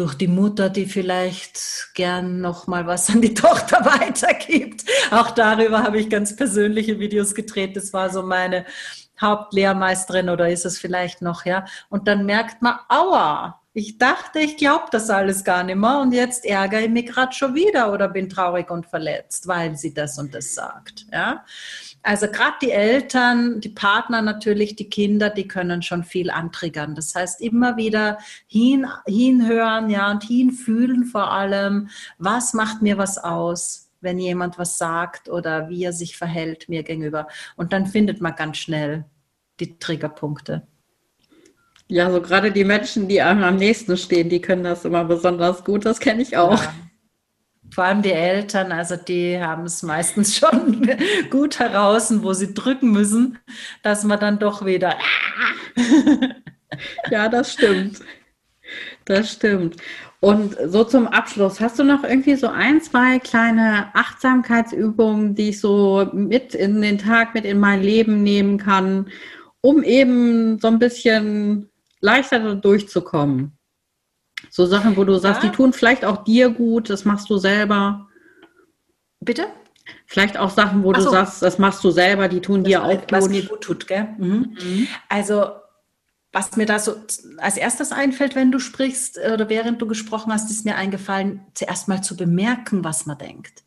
durch 0.00 0.14
die 0.14 0.28
Mutter, 0.28 0.70
die 0.70 0.86
vielleicht 0.86 1.90
gern 1.94 2.40
noch 2.40 2.66
mal 2.66 2.86
was 2.86 3.10
an 3.10 3.20
die 3.20 3.34
Tochter 3.34 3.84
weitergibt. 3.84 4.84
Auch 5.10 5.30
darüber 5.30 5.82
habe 5.82 6.00
ich 6.00 6.08
ganz 6.08 6.34
persönliche 6.34 6.98
Videos 6.98 7.34
gedreht. 7.34 7.76
Das 7.76 7.92
war 7.92 8.08
so 8.08 8.22
meine 8.22 8.64
Hauptlehrmeisterin 9.20 10.30
oder 10.30 10.48
ist 10.48 10.64
es 10.64 10.78
vielleicht 10.78 11.20
noch, 11.20 11.44
ja. 11.44 11.66
Und 11.90 12.08
dann 12.08 12.24
merkt 12.24 12.62
man, 12.62 12.78
aua, 12.88 13.60
ich 13.74 13.98
dachte, 13.98 14.38
ich 14.38 14.56
glaube 14.56 14.86
das 14.90 15.10
alles 15.10 15.44
gar 15.44 15.64
nicht 15.64 15.76
mehr 15.76 16.00
und 16.00 16.12
jetzt 16.12 16.46
ärgere 16.46 16.80
ich 16.80 16.88
mich 16.88 17.06
gerade 17.06 17.34
schon 17.34 17.54
wieder 17.54 17.92
oder 17.92 18.08
bin 18.08 18.30
traurig 18.30 18.70
und 18.70 18.86
verletzt, 18.86 19.46
weil 19.48 19.76
sie 19.76 19.92
das 19.92 20.18
und 20.18 20.34
das 20.34 20.54
sagt, 20.54 21.04
ja. 21.12 21.44
Also 22.02 22.28
gerade 22.28 22.56
die 22.62 22.70
Eltern, 22.70 23.60
die 23.60 23.68
Partner 23.68 24.22
natürlich, 24.22 24.74
die 24.74 24.88
Kinder, 24.88 25.28
die 25.28 25.46
können 25.46 25.82
schon 25.82 26.02
viel 26.02 26.30
antriggern. 26.30 26.94
Das 26.94 27.14
heißt, 27.14 27.42
immer 27.42 27.76
wieder 27.76 28.18
hin, 28.46 28.86
hinhören, 29.06 29.90
ja, 29.90 30.10
und 30.10 30.24
hinfühlen 30.24 31.04
vor 31.04 31.30
allem, 31.30 31.90
was 32.18 32.54
macht 32.54 32.80
mir 32.80 32.96
was 32.96 33.18
aus, 33.18 33.90
wenn 34.00 34.18
jemand 34.18 34.58
was 34.58 34.78
sagt 34.78 35.28
oder 35.28 35.68
wie 35.68 35.84
er 35.84 35.92
sich 35.92 36.16
verhält 36.16 36.70
mir 36.70 36.82
gegenüber. 36.84 37.28
Und 37.56 37.74
dann 37.74 37.86
findet 37.86 38.22
man 38.22 38.34
ganz 38.34 38.56
schnell 38.56 39.04
die 39.60 39.78
Triggerpunkte. 39.78 40.66
Ja, 41.86 42.10
so 42.10 42.22
gerade 42.22 42.50
die 42.50 42.64
Menschen, 42.64 43.08
die 43.08 43.20
einem 43.20 43.42
am 43.42 43.56
nächsten 43.56 43.96
stehen, 43.98 44.30
die 44.30 44.40
können 44.40 44.64
das 44.64 44.86
immer 44.86 45.04
besonders 45.04 45.64
gut. 45.64 45.84
Das 45.84 46.00
kenne 46.00 46.22
ich 46.22 46.36
auch. 46.36 46.62
Ja 46.62 46.72
vor 47.72 47.84
allem 47.84 48.02
die 48.02 48.12
Eltern, 48.12 48.72
also 48.72 48.96
die 48.96 49.40
haben 49.40 49.64
es 49.64 49.82
meistens 49.82 50.36
schon 50.38 50.88
gut 51.30 51.58
heraus, 51.58 52.12
wo 52.22 52.32
sie 52.32 52.54
drücken 52.54 52.90
müssen, 52.90 53.38
dass 53.82 54.04
man 54.04 54.20
dann 54.20 54.38
doch 54.38 54.64
wieder. 54.64 54.94
ja, 57.10 57.28
das 57.28 57.52
stimmt. 57.52 58.00
Das 59.04 59.32
stimmt. 59.32 59.76
Und 60.20 60.56
so 60.66 60.84
zum 60.84 61.08
Abschluss, 61.08 61.60
hast 61.60 61.78
du 61.78 61.84
noch 61.84 62.04
irgendwie 62.04 62.36
so 62.36 62.48
ein, 62.48 62.82
zwei 62.82 63.18
kleine 63.18 63.94
Achtsamkeitsübungen, 63.94 65.34
die 65.34 65.48
ich 65.48 65.60
so 65.60 66.08
mit 66.12 66.54
in 66.54 66.82
den 66.82 66.98
Tag, 66.98 67.34
mit 67.34 67.46
in 67.46 67.58
mein 67.58 67.82
Leben 67.82 68.22
nehmen 68.22 68.58
kann, 68.58 69.08
um 69.62 69.82
eben 69.82 70.58
so 70.58 70.68
ein 70.68 70.78
bisschen 70.78 71.70
leichter 72.00 72.54
durchzukommen? 72.54 73.56
So 74.48 74.66
Sachen, 74.66 74.96
wo 74.96 75.04
du 75.04 75.18
sagst, 75.18 75.42
ja. 75.42 75.50
die 75.50 75.54
tun 75.54 75.72
vielleicht 75.72 76.04
auch 76.04 76.24
dir 76.24 76.50
gut, 76.50 76.88
das 76.90 77.04
machst 77.04 77.28
du 77.28 77.36
selber. 77.36 78.08
Bitte? 79.20 79.48
Vielleicht 80.06 80.38
auch 80.38 80.50
Sachen, 80.50 80.82
wo 80.82 80.92
Ach 80.92 80.96
du 80.96 81.02
so. 81.02 81.10
sagst, 81.10 81.42
das 81.42 81.58
machst 81.58 81.84
du 81.84 81.90
selber, 81.90 82.28
die 82.28 82.40
tun 82.40 82.62
das 82.62 82.68
dir 82.68 82.84
auch 82.84 83.00
gut. 83.00 83.12
Was 83.12 83.28
mir 83.28 83.44
gut 83.44 83.60
tut, 83.60 83.86
gell? 83.86 84.08
Mhm. 84.18 84.56
Mhm. 84.60 84.88
Also, 85.08 85.50
was 86.32 86.56
mir 86.56 86.66
da 86.66 86.78
so 86.78 86.94
als 87.38 87.56
erstes 87.56 87.92
einfällt, 87.92 88.34
wenn 88.34 88.52
du 88.52 88.60
sprichst 88.60 89.18
oder 89.18 89.48
während 89.48 89.82
du 89.82 89.86
gesprochen 89.86 90.32
hast, 90.32 90.50
ist 90.50 90.64
mir 90.64 90.76
eingefallen, 90.76 91.40
zuerst 91.54 91.88
mal 91.88 92.02
zu 92.02 92.16
bemerken, 92.16 92.84
was 92.84 93.06
man 93.06 93.18
denkt. 93.18 93.64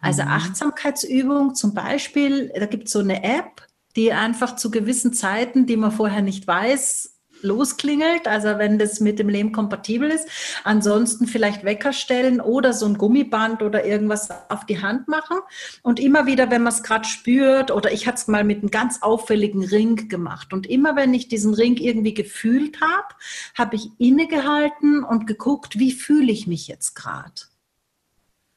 Also 0.00 0.22
mhm. 0.22 0.28
Achtsamkeitsübung 0.28 1.54
zum 1.54 1.74
Beispiel, 1.74 2.52
da 2.56 2.66
gibt 2.66 2.86
es 2.86 2.92
so 2.92 3.00
eine 3.00 3.24
App, 3.24 3.66
die 3.96 4.12
einfach 4.12 4.56
zu 4.56 4.70
gewissen 4.70 5.12
Zeiten, 5.12 5.66
die 5.66 5.76
man 5.76 5.90
vorher 5.90 6.22
nicht 6.22 6.46
weiß, 6.46 7.15
losklingelt, 7.42 8.26
also 8.26 8.58
wenn 8.58 8.78
das 8.78 9.00
mit 9.00 9.18
dem 9.18 9.28
Lehm 9.28 9.52
kompatibel 9.52 10.10
ist. 10.10 10.28
Ansonsten 10.64 11.26
vielleicht 11.26 11.64
Wecker 11.64 11.92
stellen 11.92 12.40
oder 12.40 12.72
so 12.72 12.86
ein 12.86 12.98
Gummiband 12.98 13.62
oder 13.62 13.84
irgendwas 13.84 14.28
auf 14.50 14.66
die 14.66 14.82
Hand 14.82 15.08
machen. 15.08 15.38
Und 15.82 16.00
immer 16.00 16.26
wieder, 16.26 16.50
wenn 16.50 16.62
man 16.62 16.72
es 16.72 16.82
gerade 16.82 17.06
spürt, 17.06 17.70
oder 17.70 17.92
ich 17.92 18.06
hatte 18.06 18.18
es 18.18 18.28
mal 18.28 18.44
mit 18.44 18.58
einem 18.58 18.70
ganz 18.70 19.02
auffälligen 19.02 19.64
Ring 19.64 20.08
gemacht. 20.08 20.52
Und 20.52 20.66
immer 20.66 20.96
wenn 20.96 21.14
ich 21.14 21.28
diesen 21.28 21.54
Ring 21.54 21.76
irgendwie 21.76 22.14
gefühlt 22.14 22.80
habe, 22.80 23.14
habe 23.56 23.76
ich 23.76 23.90
innegehalten 23.98 25.04
und 25.04 25.26
geguckt, 25.26 25.78
wie 25.78 25.92
fühle 25.92 26.32
ich 26.32 26.46
mich 26.46 26.68
jetzt 26.68 26.94
gerade. 26.94 27.32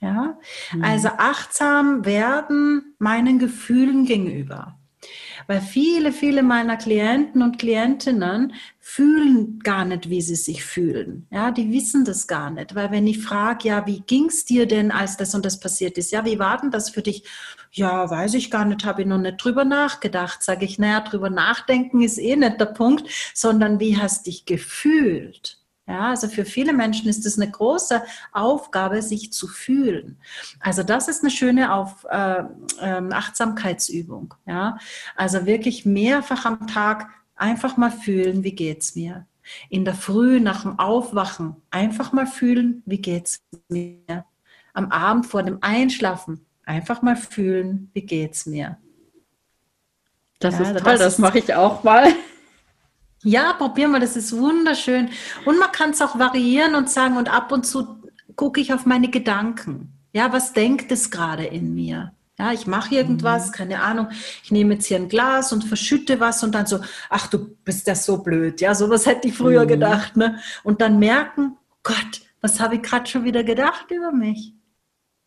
Ja, 0.01 0.37
mhm. 0.71 0.83
also 0.83 1.09
achtsam 1.09 2.05
werden 2.05 2.95
meinen 2.99 3.37
Gefühlen 3.37 4.05
gegenüber. 4.05 4.78
Weil 5.47 5.61
viele, 5.61 6.11
viele 6.11 6.43
meiner 6.43 6.77
Klienten 6.77 7.41
und 7.41 7.57
Klientinnen 7.57 8.53
fühlen 8.79 9.59
gar 9.59 9.85
nicht, 9.85 10.09
wie 10.09 10.21
sie 10.21 10.35
sich 10.35 10.63
fühlen. 10.63 11.27
Ja, 11.31 11.51
die 11.51 11.71
wissen 11.71 12.05
das 12.05 12.27
gar 12.27 12.49
nicht. 12.49 12.75
Weil 12.75 12.91
wenn 12.91 13.07
ich 13.07 13.19
frage, 13.19 13.69
ja, 13.69 13.85
wie 13.87 14.01
ging's 14.01 14.45
dir 14.45 14.65
denn, 14.67 14.91
als 14.91 15.17
das 15.17 15.35
und 15.35 15.45
das 15.45 15.59
passiert 15.59 15.97
ist? 15.97 16.11
Ja, 16.11 16.25
wie 16.25 16.39
war 16.39 16.57
denn 16.59 16.71
das 16.71 16.89
für 16.89 17.01
dich? 17.01 17.23
Ja, 17.71 18.09
weiß 18.09 18.33
ich 18.33 18.49
gar 18.51 18.65
nicht, 18.65 18.83
habe 18.85 19.01
ich 19.03 19.07
noch 19.07 19.19
nicht 19.19 19.37
drüber 19.43 19.63
nachgedacht. 19.63 20.43
Sage 20.43 20.65
ich, 20.65 20.79
naja, 20.79 21.01
drüber 21.01 21.29
nachdenken 21.29 22.01
ist 22.01 22.17
eh 22.17 22.35
nicht 22.35 22.59
der 22.59 22.65
Punkt, 22.65 23.07
sondern 23.33 23.79
wie 23.79 23.97
hast 23.97 24.27
dich 24.27 24.45
gefühlt? 24.45 25.58
Ja, 25.89 26.09
also 26.11 26.27
für 26.27 26.45
viele 26.45 26.71
Menschen 26.71 27.09
ist 27.09 27.25
es 27.25 27.39
eine 27.39 27.49
große 27.49 28.03
Aufgabe, 28.31 29.01
sich 29.01 29.33
zu 29.33 29.47
fühlen. 29.47 30.19
Also 30.59 30.83
das 30.83 31.07
ist 31.07 31.23
eine 31.23 31.31
schöne 31.31 31.73
Auf, 31.73 32.05
äh, 32.11 32.43
äh, 32.79 33.11
Achtsamkeitsübung. 33.11 34.35
Ja, 34.45 34.77
also 35.15 35.47
wirklich 35.47 35.87
mehrfach 35.87 36.45
am 36.45 36.67
Tag 36.67 37.09
einfach 37.35 37.75
mal 37.75 37.89
fühlen, 37.89 38.43
wie 38.43 38.51
geht's 38.51 38.95
mir. 38.95 39.25
In 39.69 39.83
der 39.83 39.95
Früh 39.95 40.39
nach 40.39 40.61
dem 40.61 40.77
Aufwachen 40.77 41.55
einfach 41.71 42.11
mal 42.11 42.27
fühlen, 42.27 42.83
wie 42.85 43.01
geht's 43.01 43.41
mir. 43.67 44.25
Am 44.73 44.91
Abend 44.91 45.25
vor 45.25 45.41
dem 45.41 45.57
Einschlafen 45.61 46.45
einfach 46.65 47.01
mal 47.01 47.15
fühlen, 47.15 47.89
wie 47.95 48.03
geht's 48.03 48.45
mir. 48.45 48.77
Das 50.37 50.53
ja, 50.59 50.61
ist 50.61 50.83
toll, 50.83 50.93
das, 50.93 50.99
das 50.99 51.17
mache 51.17 51.39
ich 51.39 51.51
auch 51.55 51.83
mal. 51.83 52.13
Ja, 53.23 53.53
probieren 53.53 53.91
wir, 53.91 53.99
das 53.99 54.15
ist 54.15 54.35
wunderschön. 54.37 55.09
Und 55.45 55.59
man 55.59 55.71
kann 55.71 55.91
es 55.91 56.01
auch 56.01 56.17
variieren 56.17 56.75
und 56.75 56.89
sagen, 56.89 57.17
und 57.17 57.31
ab 57.31 57.51
und 57.51 57.65
zu 57.65 57.99
gucke 58.35 58.61
ich 58.61 58.73
auf 58.73 58.85
meine 58.85 59.09
Gedanken. 59.09 59.93
Ja, 60.13 60.31
was 60.31 60.53
denkt 60.53 60.91
es 60.91 61.11
gerade 61.11 61.45
in 61.45 61.75
mir? 61.75 62.13
Ja, 62.39 62.53
ich 62.53 62.67
mache 62.67 62.95
irgendwas, 62.95 63.47
mhm. 63.47 63.51
keine 63.51 63.81
Ahnung, 63.81 64.07
ich 64.43 64.49
nehme 64.49 64.75
jetzt 64.75 64.85
hier 64.85 64.95
ein 64.95 65.09
Glas 65.09 65.51
und 65.51 65.65
verschütte 65.65 66.21
was 66.21 66.41
und 66.41 66.55
dann 66.55 66.65
so, 66.65 66.79
ach, 67.09 67.27
du 67.27 67.37
bist 67.65 67.85
ja 67.87 67.95
so 67.95 68.19
blöd. 68.19 68.61
Ja, 68.61 68.73
sowas 68.73 69.05
hätte 69.05 69.27
ich 69.27 69.35
früher 69.35 69.65
mhm. 69.65 69.67
gedacht. 69.67 70.15
Ne? 70.15 70.39
Und 70.63 70.79
dann 70.79 70.99
merken, 70.99 71.57
Gott, 71.83 72.21
was 72.39 72.61
habe 72.61 72.75
ich 72.75 72.81
gerade 72.81 73.09
schon 73.09 73.25
wieder 73.25 73.43
gedacht 73.43 73.91
über 73.91 74.13
mich? 74.13 74.53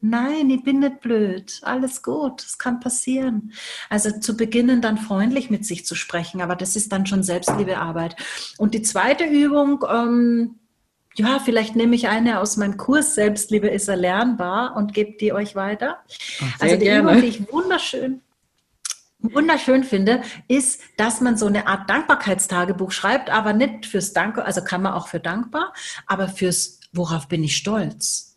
Nein, 0.04 0.50
ich 0.50 0.64
bin 0.64 0.80
nicht 0.80 1.00
blöd. 1.00 1.60
Alles 1.62 2.02
gut. 2.02 2.42
Das 2.42 2.58
kann 2.58 2.80
passieren. 2.80 3.52
Also 3.88 4.10
zu 4.18 4.36
beginnen, 4.36 4.82
dann 4.82 4.98
freundlich 4.98 5.48
mit 5.48 5.64
sich 5.64 5.86
zu 5.86 5.94
sprechen. 5.94 6.40
Aber 6.40 6.56
das 6.56 6.74
ist 6.74 6.90
dann 6.90 7.06
schon 7.06 7.22
Selbstliebearbeit. 7.22 8.16
Und 8.58 8.74
die 8.74 8.82
zweite 8.82 9.24
Übung, 9.24 9.84
ähm, 9.88 10.56
ja, 11.14 11.38
vielleicht 11.38 11.76
nehme 11.76 11.94
ich 11.94 12.08
eine 12.08 12.40
aus 12.40 12.56
meinem 12.56 12.78
Kurs 12.78 13.14
Selbstliebe 13.14 13.68
ist 13.68 13.86
erlernbar 13.86 14.76
und 14.76 14.92
gebe 14.92 15.16
die 15.18 15.32
euch 15.32 15.54
weiter. 15.54 15.98
Ach, 16.40 16.60
also 16.60 16.76
die 16.76 16.84
gerne. 16.84 17.10
Übung, 17.10 17.22
die 17.22 17.28
ich 17.28 17.52
wunderschön, 17.52 18.22
wunderschön 19.20 19.84
finde, 19.84 20.22
ist, 20.48 20.80
dass 20.96 21.20
man 21.20 21.36
so 21.36 21.46
eine 21.46 21.68
Art 21.68 21.88
Dankbarkeitstagebuch 21.88 22.90
schreibt, 22.90 23.30
aber 23.30 23.52
nicht 23.52 23.86
fürs 23.86 24.12
Danke, 24.12 24.44
also 24.44 24.64
kann 24.64 24.82
man 24.82 24.94
auch 24.94 25.06
für 25.06 25.20
dankbar, 25.20 25.72
aber 26.06 26.28
fürs, 26.28 26.80
worauf 26.92 27.28
bin 27.28 27.44
ich 27.44 27.56
stolz? 27.56 28.31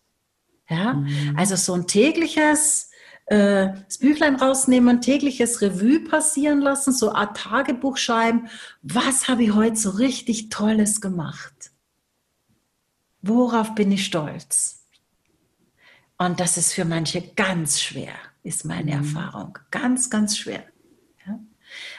Ja, 0.69 0.93
mhm. 0.93 1.35
also 1.37 1.55
so 1.55 1.73
ein 1.73 1.87
tägliches 1.87 2.89
äh, 3.27 3.69
das 3.85 3.97
Büchlein 3.97 4.35
rausnehmen, 4.35 5.01
tägliches 5.01 5.61
Revue 5.61 5.99
passieren 5.99 6.61
lassen, 6.61 6.93
so 6.93 7.09
eine 7.09 7.17
Art 7.17 7.37
Tagebuch 7.37 7.97
schreiben. 7.97 8.47
Was 8.83 9.27
habe 9.27 9.43
ich 9.43 9.53
heute 9.53 9.75
so 9.75 9.91
richtig 9.91 10.49
Tolles 10.49 11.01
gemacht? 11.01 11.71
Worauf 13.21 13.73
bin 13.73 13.91
ich 13.91 14.05
stolz? 14.05 14.85
Und 16.17 16.39
das 16.39 16.57
ist 16.57 16.73
für 16.73 16.85
manche 16.85 17.21
ganz 17.35 17.81
schwer, 17.81 18.13
ist 18.43 18.63
meine 18.63 18.95
mhm. 18.95 19.03
Erfahrung. 19.03 19.57
Ganz, 19.71 20.09
ganz 20.09 20.37
schwer. 20.37 20.63
Ja? 21.25 21.39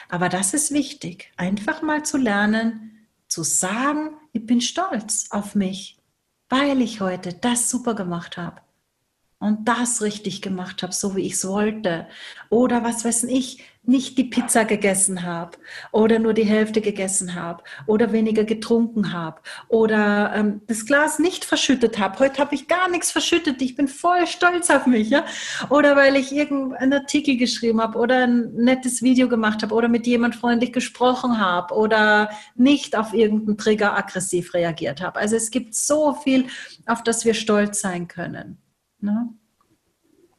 Aber 0.09 0.29
das 0.29 0.53
ist 0.53 0.71
wichtig, 0.71 1.31
einfach 1.35 1.81
mal 1.81 2.03
zu 2.03 2.17
lernen, 2.17 3.07
zu 3.27 3.43
sagen, 3.43 4.11
ich 4.31 4.45
bin 4.45 4.61
stolz 4.61 5.27
auf 5.29 5.53
mich 5.53 5.96
weil 6.49 6.81
ich 6.81 7.01
heute 7.01 7.33
das 7.33 7.69
super 7.69 7.93
gemacht 7.93 8.37
habe 8.37 8.61
und 9.39 9.67
das 9.67 10.01
richtig 10.01 10.41
gemacht 10.41 10.81
habe, 10.83 10.93
so 10.93 11.15
wie 11.15 11.21
ich 11.21 11.33
es 11.33 11.47
wollte. 11.47 12.07
Oder 12.49 12.83
was 12.83 13.05
weiß 13.05 13.25
ich, 13.25 13.63
nicht 13.87 14.17
die 14.17 14.25
Pizza 14.25 14.65
gegessen 14.65 15.23
habe 15.23 15.57
oder 15.93 16.19
nur 16.19 16.33
die 16.33 16.43
Hälfte 16.43 16.81
gegessen 16.81 17.35
habe 17.35 17.63
oder 17.85 18.11
weniger 18.11 18.43
getrunken 18.43 19.13
habe 19.13 19.39
oder 19.69 20.33
ähm, 20.35 20.61
das 20.67 20.85
Glas 20.85 21.19
nicht 21.19 21.45
verschüttet 21.45 21.97
habe. 21.97 22.19
Heute 22.19 22.41
habe 22.41 22.53
ich 22.53 22.67
gar 22.67 22.89
nichts 22.89 23.11
verschüttet. 23.11 23.61
Ich 23.61 23.77
bin 23.77 23.87
voll 23.87 24.27
stolz 24.27 24.69
auf 24.69 24.87
mich. 24.87 25.09
Ja? 25.09 25.25
Oder 25.69 25.95
weil 25.95 26.17
ich 26.17 26.35
irgendeinen 26.35 26.93
Artikel 26.93 27.37
geschrieben 27.37 27.79
habe 27.79 27.97
oder 27.97 28.27
ein 28.27 28.53
nettes 28.55 29.01
Video 29.01 29.29
gemacht 29.29 29.63
habe 29.63 29.73
oder 29.73 29.87
mit 29.87 30.05
jemand 30.05 30.35
freundlich 30.35 30.73
gesprochen 30.73 31.39
habe 31.39 31.73
oder 31.73 32.29
nicht 32.55 32.97
auf 32.97 33.13
irgendeinen 33.13 33.57
Trigger 33.57 33.95
aggressiv 33.97 34.53
reagiert 34.53 35.01
habe. 35.01 35.17
Also 35.17 35.37
es 35.37 35.49
gibt 35.49 35.75
so 35.75 36.13
viel, 36.13 36.47
auf 36.87 37.03
das 37.03 37.23
wir 37.23 37.33
stolz 37.33 37.79
sein 37.79 38.09
können. 38.09 38.57
Ne? 38.99 39.29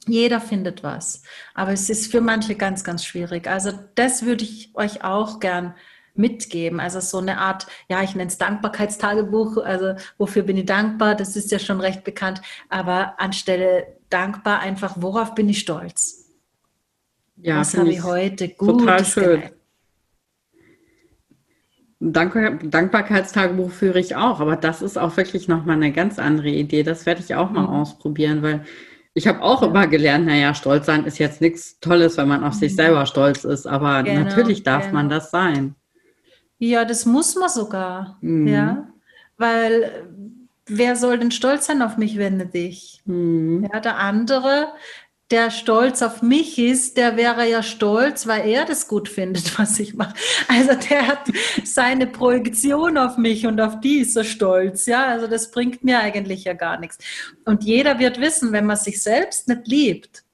Jeder 0.07 0.41
findet 0.41 0.83
was. 0.83 1.23
Aber 1.55 1.73
es 1.73 1.91
ist 1.91 2.11
für 2.11 2.21
manche 2.21 2.55
ganz, 2.55 2.83
ganz 2.83 3.05
schwierig. 3.05 3.47
Also 3.47 3.73
das 3.95 4.25
würde 4.25 4.45
ich 4.45 4.75
euch 4.75 5.05
auch 5.05 5.39
gern 5.39 5.75
mitgeben. 6.15 6.81
Also 6.81 7.01
so 7.01 7.19
eine 7.19 7.39
Art, 7.39 7.67
ja, 7.89 8.03
ich 8.03 8.15
nenne 8.15 8.29
es 8.29 8.39
Dankbarkeitstagebuch. 8.39 9.59
Also 9.59 9.95
wofür 10.17 10.43
bin 10.43 10.57
ich 10.57 10.67
dankbar? 10.67 11.15
Das 11.15 11.37
ist 11.37 11.51
ja 11.51 11.59
schon 11.59 11.81
recht 11.81 12.05
bekannt. 12.05 12.43
Aber 12.69 13.21
anstelle 13.21 13.99
dankbar 14.11 14.61
einfach, 14.61 14.97
worauf 14.99 15.35
bin 15.35 15.49
ich 15.49 15.61
stolz? 15.61 16.27
Ja, 17.37 17.61
Was 17.61 17.77
habe 17.77 17.91
ich 17.91 18.03
heute 18.03 18.49
gut 18.49 18.81
total 18.81 19.05
schön. 19.05 19.51
Dank 22.01 22.71
Dankbarkeitstagebuch 22.71 23.71
führe 23.71 23.99
ich 23.99 24.15
auch, 24.15 24.41
aber 24.41 24.55
das 24.55 24.83
ist 24.83 24.97
auch 24.97 25.17
wirklich 25.17 25.49
nochmal 25.49 25.77
eine 25.77 25.93
ganz 25.93 26.19
andere 26.19 26.49
Idee. 26.49 26.85
Das 26.85 27.07
werde 27.07 27.23
ich 27.23 27.35
auch 27.35 27.51
mal 27.51 27.63
mhm. 27.63 27.71
ausprobieren, 27.71 28.43
weil 28.43 28.65
ich 29.15 29.27
habe 29.27 29.43
auch 29.43 29.63
immer 29.63 29.89
gelernt, 29.89 30.27
naja, 30.27 30.55
stolz 30.55 30.87
sein 30.87 31.05
ist 31.05 31.19
jetzt 31.19 31.41
nichts 31.41 31.81
Tolles, 31.81 32.17
wenn 32.17 32.29
man 32.29 32.45
auf 32.45 32.55
sich 32.55 32.73
mhm. 32.73 32.77
selber 32.77 33.07
stolz 33.07 33.45
ist, 33.45 33.67
aber 33.67 34.05
genau, 34.05 34.21
natürlich 34.21 34.63
darf 34.63 34.85
genau. 34.85 34.95
man 34.95 35.09
das 35.09 35.33
sein. 35.33 35.75
Ja, 36.59 36.85
das 36.85 37.05
muss 37.05 37.35
man 37.35 37.49
sogar, 37.49 38.19
mhm. 38.21 38.47
ja, 38.47 38.89
weil 39.37 40.09
wer 40.67 40.95
soll 40.95 41.19
denn 41.19 41.33
stolz 41.33 41.67
sein 41.67 41.83
auf 41.83 41.97
mich, 41.97 42.17
wenn 42.17 42.37
nicht 42.37 42.55
ich? 42.55 43.03
Mhm. 43.07 43.69
Ja, 43.73 43.81
der 43.81 43.99
andere, 43.99 44.69
der 45.31 45.51
stolz 45.51 46.01
auf 46.01 46.23
mich 46.23 46.59
ist, 46.59 46.97
der 46.97 47.17
wäre 47.17 47.49
ja 47.49 47.63
stolz, 47.63 48.27
weil 48.27 48.49
er 48.49 48.65
das 48.65 48.89
gut 48.89 49.09
findet, 49.09 49.59
was 49.59 49.79
ich 49.79 49.95
mache. 49.95 50.15
Also 50.49 50.73
der 50.89 51.07
hat 51.07 51.31
seine 51.65 52.07
Projektion 52.07 52.97
auf 52.97 53.19
mich 53.19 53.47
und 53.47 53.61
auf 53.61 53.81
die 53.81 53.99
ist 53.99 54.17
er 54.17 54.25
stolz. 54.25 54.87
Ja, 54.87 55.07
also 55.07 55.27
das 55.27 55.51
bringt 55.51 55.85
mir 55.85 56.01
eigentlich 56.01 56.45
ja 56.45 56.55
gar 56.55 56.79
nichts. 56.79 56.99
Und 57.45 57.65
jeder 57.65 57.99
wird 57.99 58.21
wissen, 58.21 58.53
wenn 58.53 58.67
man 58.67 58.77
sich 58.77 59.03
selbst 59.03 59.49
nicht 59.49 59.67
liebt, 59.69 60.25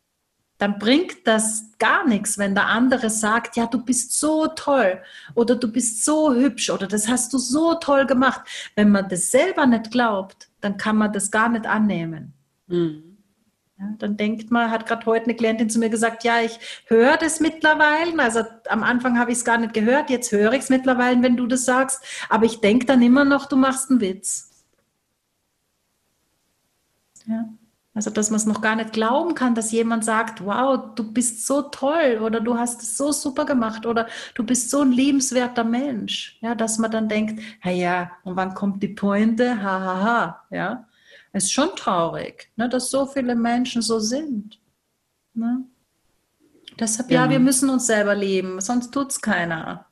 dann 0.58 0.78
bringt 0.78 1.26
das 1.26 1.64
gar 1.78 2.06
nichts, 2.06 2.38
wenn 2.38 2.54
der 2.54 2.66
andere 2.66 3.10
sagt, 3.10 3.56
ja, 3.56 3.66
du 3.66 3.84
bist 3.84 4.18
so 4.18 4.46
toll 4.46 5.02
oder 5.34 5.56
du 5.56 5.70
bist 5.70 6.04
so 6.04 6.32
hübsch 6.32 6.70
oder 6.70 6.86
das 6.86 7.08
hast 7.08 7.32
du 7.32 7.38
so 7.38 7.74
toll 7.74 8.06
gemacht. 8.06 8.42
Wenn 8.76 8.90
man 8.90 9.08
das 9.08 9.32
selber 9.32 9.66
nicht 9.66 9.90
glaubt, 9.90 10.48
dann 10.60 10.76
kann 10.76 10.96
man 10.96 11.12
das 11.12 11.32
gar 11.32 11.48
nicht 11.48 11.66
annehmen. 11.66 12.32
Mhm. 12.68 13.13
Ja, 13.78 13.86
dann 13.98 14.16
denkt 14.16 14.50
man, 14.52 14.70
hat 14.70 14.86
gerade 14.86 15.04
heute 15.06 15.24
eine 15.24 15.34
Klientin 15.34 15.68
zu 15.68 15.78
mir 15.80 15.90
gesagt, 15.90 16.22
ja, 16.22 16.40
ich 16.40 16.58
höre 16.86 17.16
das 17.16 17.40
mittlerweile. 17.40 18.16
Also 18.22 18.40
am 18.68 18.82
Anfang 18.84 19.18
habe 19.18 19.32
ich 19.32 19.38
es 19.38 19.44
gar 19.44 19.58
nicht 19.58 19.74
gehört, 19.74 20.10
jetzt 20.10 20.30
höre 20.32 20.52
ich 20.52 20.62
es 20.62 20.70
mittlerweile, 20.70 21.22
wenn 21.22 21.36
du 21.36 21.46
das 21.46 21.64
sagst. 21.64 22.04
Aber 22.28 22.46
ich 22.46 22.60
denke 22.60 22.86
dann 22.86 23.02
immer 23.02 23.24
noch, 23.24 23.46
du 23.46 23.56
machst 23.56 23.90
einen 23.90 24.00
Witz. 24.00 24.50
Ja. 27.26 27.48
Also, 27.94 28.10
dass 28.10 28.30
man 28.30 28.38
es 28.38 28.46
noch 28.46 28.60
gar 28.60 28.74
nicht 28.74 28.92
glauben 28.92 29.34
kann, 29.36 29.54
dass 29.54 29.70
jemand 29.70 30.04
sagt, 30.04 30.44
wow, 30.44 30.94
du 30.96 31.12
bist 31.12 31.46
so 31.46 31.62
toll 31.62 32.18
oder 32.22 32.40
du 32.40 32.58
hast 32.58 32.82
es 32.82 32.96
so 32.96 33.12
super 33.12 33.44
gemacht 33.46 33.86
oder 33.86 34.08
du 34.34 34.44
bist 34.44 34.70
so 34.70 34.80
ein 34.82 34.90
liebenswerter 34.90 35.62
Mensch. 35.62 36.36
Ja, 36.40 36.56
dass 36.56 36.78
man 36.78 36.90
dann 36.90 37.08
denkt, 37.08 37.40
ja, 37.64 37.70
ja, 37.70 38.10
und 38.24 38.34
wann 38.36 38.54
kommt 38.54 38.82
die 38.82 38.88
Pointe? 38.88 39.62
Ha, 39.62 39.80
ha, 39.80 40.02
ha. 40.02 40.46
Ja. 40.50 40.88
Es 41.34 41.44
ist 41.44 41.52
schon 41.52 41.74
traurig, 41.74 42.48
ne, 42.54 42.68
dass 42.68 42.90
so 42.92 43.06
viele 43.06 43.34
Menschen 43.34 43.82
so 43.82 43.98
sind. 43.98 44.60
Ne? 45.34 45.64
Deshalb, 46.78 47.10
ja. 47.10 47.24
ja, 47.24 47.30
wir 47.30 47.40
müssen 47.40 47.68
uns 47.70 47.88
selber 47.88 48.14
lieben, 48.14 48.60
sonst 48.60 48.94
tut 48.94 49.10
es 49.10 49.20
keiner. 49.20 49.86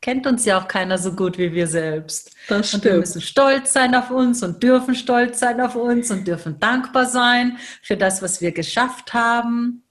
Kennt 0.00 0.26
uns 0.26 0.44
ja 0.44 0.60
auch 0.60 0.66
keiner 0.66 0.98
so 0.98 1.12
gut 1.12 1.38
wie 1.38 1.52
wir 1.52 1.68
selbst. 1.68 2.34
Das 2.48 2.68
stimmt. 2.68 2.84
Und 2.84 2.90
wir 2.90 2.98
müssen 2.98 3.20
stolz 3.20 3.72
sein 3.72 3.94
auf 3.94 4.10
uns 4.10 4.42
und 4.42 4.60
dürfen 4.60 4.96
stolz 4.96 5.38
sein 5.38 5.60
auf 5.60 5.76
uns 5.76 6.10
und 6.10 6.26
dürfen 6.26 6.58
dankbar 6.58 7.06
sein 7.06 7.58
für 7.82 7.96
das, 7.96 8.20
was 8.20 8.40
wir 8.40 8.50
geschafft 8.50 9.14
haben. 9.14 9.84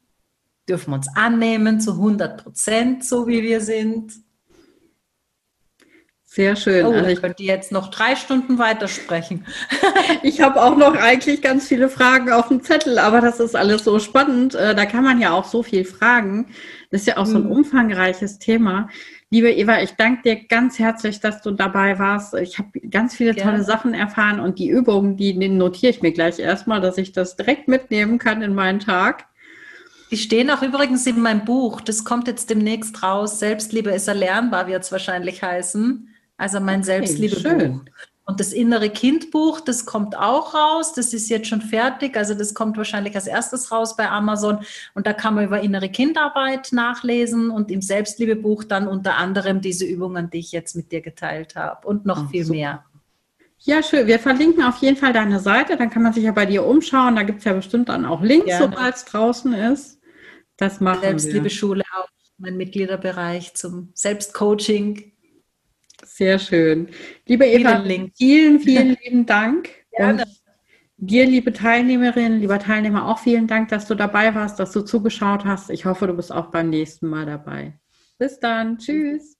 Dürfen 0.67 0.93
uns 0.93 1.07
annehmen 1.15 1.79
zu 1.79 1.91
100 1.91 2.43
Prozent, 2.43 3.05
so 3.05 3.27
wie 3.27 3.43
wir 3.43 3.61
sind. 3.61 4.11
Sehr 6.37 6.55
schön. 6.55 6.85
Oh, 6.85 6.91
also 6.91 7.09
ich 7.09 7.19
könnte 7.19 7.41
jetzt 7.41 7.71
noch 7.71 7.89
drei 7.89 8.15
Stunden 8.15 8.59
weitersprechen. 8.59 9.43
ich 10.21 10.39
habe 10.39 10.61
auch 10.61 10.77
noch 10.77 10.93
eigentlich 10.95 11.41
ganz 11.41 11.67
viele 11.67 11.89
Fragen 11.89 12.31
auf 12.31 12.49
dem 12.49 12.61
Zettel, 12.61 12.99
aber 12.99 13.21
das 13.21 13.39
ist 13.39 13.55
alles 13.55 13.83
so 13.83 13.97
spannend. 13.97 14.53
Äh, 14.53 14.75
da 14.75 14.85
kann 14.85 15.03
man 15.03 15.19
ja 15.19 15.31
auch 15.31 15.45
so 15.45 15.63
viel 15.63 15.83
fragen. 15.83 16.45
Das 16.91 17.01
ist 17.01 17.07
ja 17.07 17.17
auch 17.17 17.25
so 17.25 17.37
ein 17.37 17.45
mhm. 17.45 17.53
umfangreiches 17.53 18.37
Thema. 18.37 18.87
Liebe 19.31 19.51
Eva, 19.51 19.81
ich 19.81 19.93
danke 19.93 20.21
dir 20.21 20.35
ganz 20.47 20.77
herzlich, 20.77 21.19
dass 21.21 21.41
du 21.41 21.49
dabei 21.49 21.97
warst. 21.97 22.35
Ich 22.35 22.59
habe 22.59 22.81
ganz 22.81 23.15
viele 23.15 23.33
Gerne. 23.33 23.53
tolle 23.53 23.63
Sachen 23.63 23.95
erfahren 23.95 24.39
und 24.39 24.59
die 24.59 24.69
Übungen, 24.69 25.17
die 25.17 25.33
notiere 25.49 25.89
ich 25.89 26.03
mir 26.03 26.11
gleich 26.11 26.37
erstmal, 26.37 26.81
dass 26.81 26.99
ich 26.99 27.13
das 27.13 27.35
direkt 27.35 27.67
mitnehmen 27.67 28.19
kann 28.19 28.43
in 28.43 28.53
meinen 28.53 28.79
Tag. 28.79 29.25
Die 30.11 30.17
stehen 30.17 30.51
auch 30.51 30.61
übrigens 30.61 31.07
in 31.07 31.19
meinem 31.19 31.45
Buch. 31.45 31.81
Das 31.81 32.05
kommt 32.05 32.27
jetzt 32.27 32.51
demnächst 32.51 33.01
raus. 33.01 33.39
Selbstliebe 33.39 33.89
ist 33.89 34.07
erlernbar, 34.07 34.67
wird 34.67 34.83
es 34.83 34.91
wahrscheinlich 34.91 35.41
heißen. 35.41 36.13
Also 36.37 36.59
mein 36.59 36.79
okay, 36.79 36.85
Selbstliebebuch. 36.85 37.81
Und 38.29 38.41
das 38.41 38.51
innere 38.51 38.89
Kindbuch, 38.89 39.61
das 39.61 39.85
kommt 39.85 40.17
auch 40.17 40.53
raus. 40.53 40.93
Das 40.93 41.13
ist 41.13 41.29
jetzt 41.29 41.47
schon 41.47 41.61
fertig. 41.61 42.17
Also 42.17 42.33
das 42.33 42.53
kommt 42.53 42.75
wahrscheinlich 42.75 43.15
als 43.15 43.25
erstes 43.25 43.71
raus 43.71 43.95
bei 43.95 44.09
Amazon. 44.09 44.59
Und 44.93 45.07
da 45.07 45.13
kann 45.13 45.33
man 45.33 45.45
über 45.45 45.61
innere 45.61 45.87
Kindarbeit 45.87 46.73
nachlesen 46.73 47.49
und 47.49 47.71
im 47.71 47.81
Selbstliebebuch 47.81 48.65
dann 48.65 48.89
unter 48.89 49.15
anderem 49.15 49.61
diese 49.61 49.85
Übungen, 49.85 50.29
die 50.29 50.39
ich 50.39 50.51
jetzt 50.51 50.75
mit 50.75 50.91
dir 50.91 50.99
geteilt 50.99 51.55
habe 51.55 51.87
und 51.87 52.05
noch 52.05 52.25
oh, 52.25 52.27
viel 52.27 52.43
super. 52.43 52.57
mehr. 52.57 52.85
Ja, 53.59 53.81
schön. 53.81 54.07
Wir 54.07 54.19
verlinken 54.19 54.61
auf 54.63 54.79
jeden 54.79 54.97
Fall 54.97 55.13
deine 55.13 55.39
Seite. 55.39 55.77
Dann 55.77 55.89
kann 55.89 56.03
man 56.03 56.11
sich 56.11 56.25
ja 56.25 56.33
bei 56.33 56.45
dir 56.45 56.65
umschauen. 56.65 57.15
Da 57.15 57.23
gibt 57.23 57.39
es 57.39 57.45
ja 57.45 57.53
bestimmt 57.53 57.87
dann 57.87 58.05
auch 58.05 58.21
Links, 58.21 58.57
sobald 58.57 58.93
es 58.93 59.05
draußen 59.05 59.53
ist. 59.53 60.01
Das 60.57 60.81
machen 60.81 60.99
Selbstliebeschule 61.01 61.83
auch, 61.97 62.09
mein 62.37 62.57
Mitgliederbereich 62.57 63.53
zum 63.53 63.89
Selbstcoaching 63.93 65.13
sehr 66.17 66.39
schön. 66.39 66.89
Liebe 67.27 67.45
Eva, 67.45 67.83
vielen, 68.15 68.59
vielen 68.59 68.97
lieben 69.03 69.25
Dank. 69.25 69.69
Gerne. 69.91 70.23
Und 70.23 70.41
dir, 70.97 71.25
liebe 71.25 71.53
Teilnehmerinnen, 71.53 72.39
lieber 72.39 72.57
Teilnehmer, 72.57 73.07
auch 73.07 73.19
vielen 73.19 73.45
Dank, 73.45 73.69
dass 73.69 73.87
du 73.87 73.95
dabei 73.95 74.33
warst, 74.33 74.59
dass 74.59 74.71
du 74.71 74.81
zugeschaut 74.81 75.45
hast. 75.45 75.69
Ich 75.69 75.85
hoffe, 75.85 76.07
du 76.07 76.13
bist 76.13 76.31
auch 76.31 76.47
beim 76.47 76.69
nächsten 76.69 77.07
Mal 77.07 77.25
dabei. 77.25 77.79
Bis 78.17 78.39
dann. 78.39 78.79
Tschüss. 78.79 79.36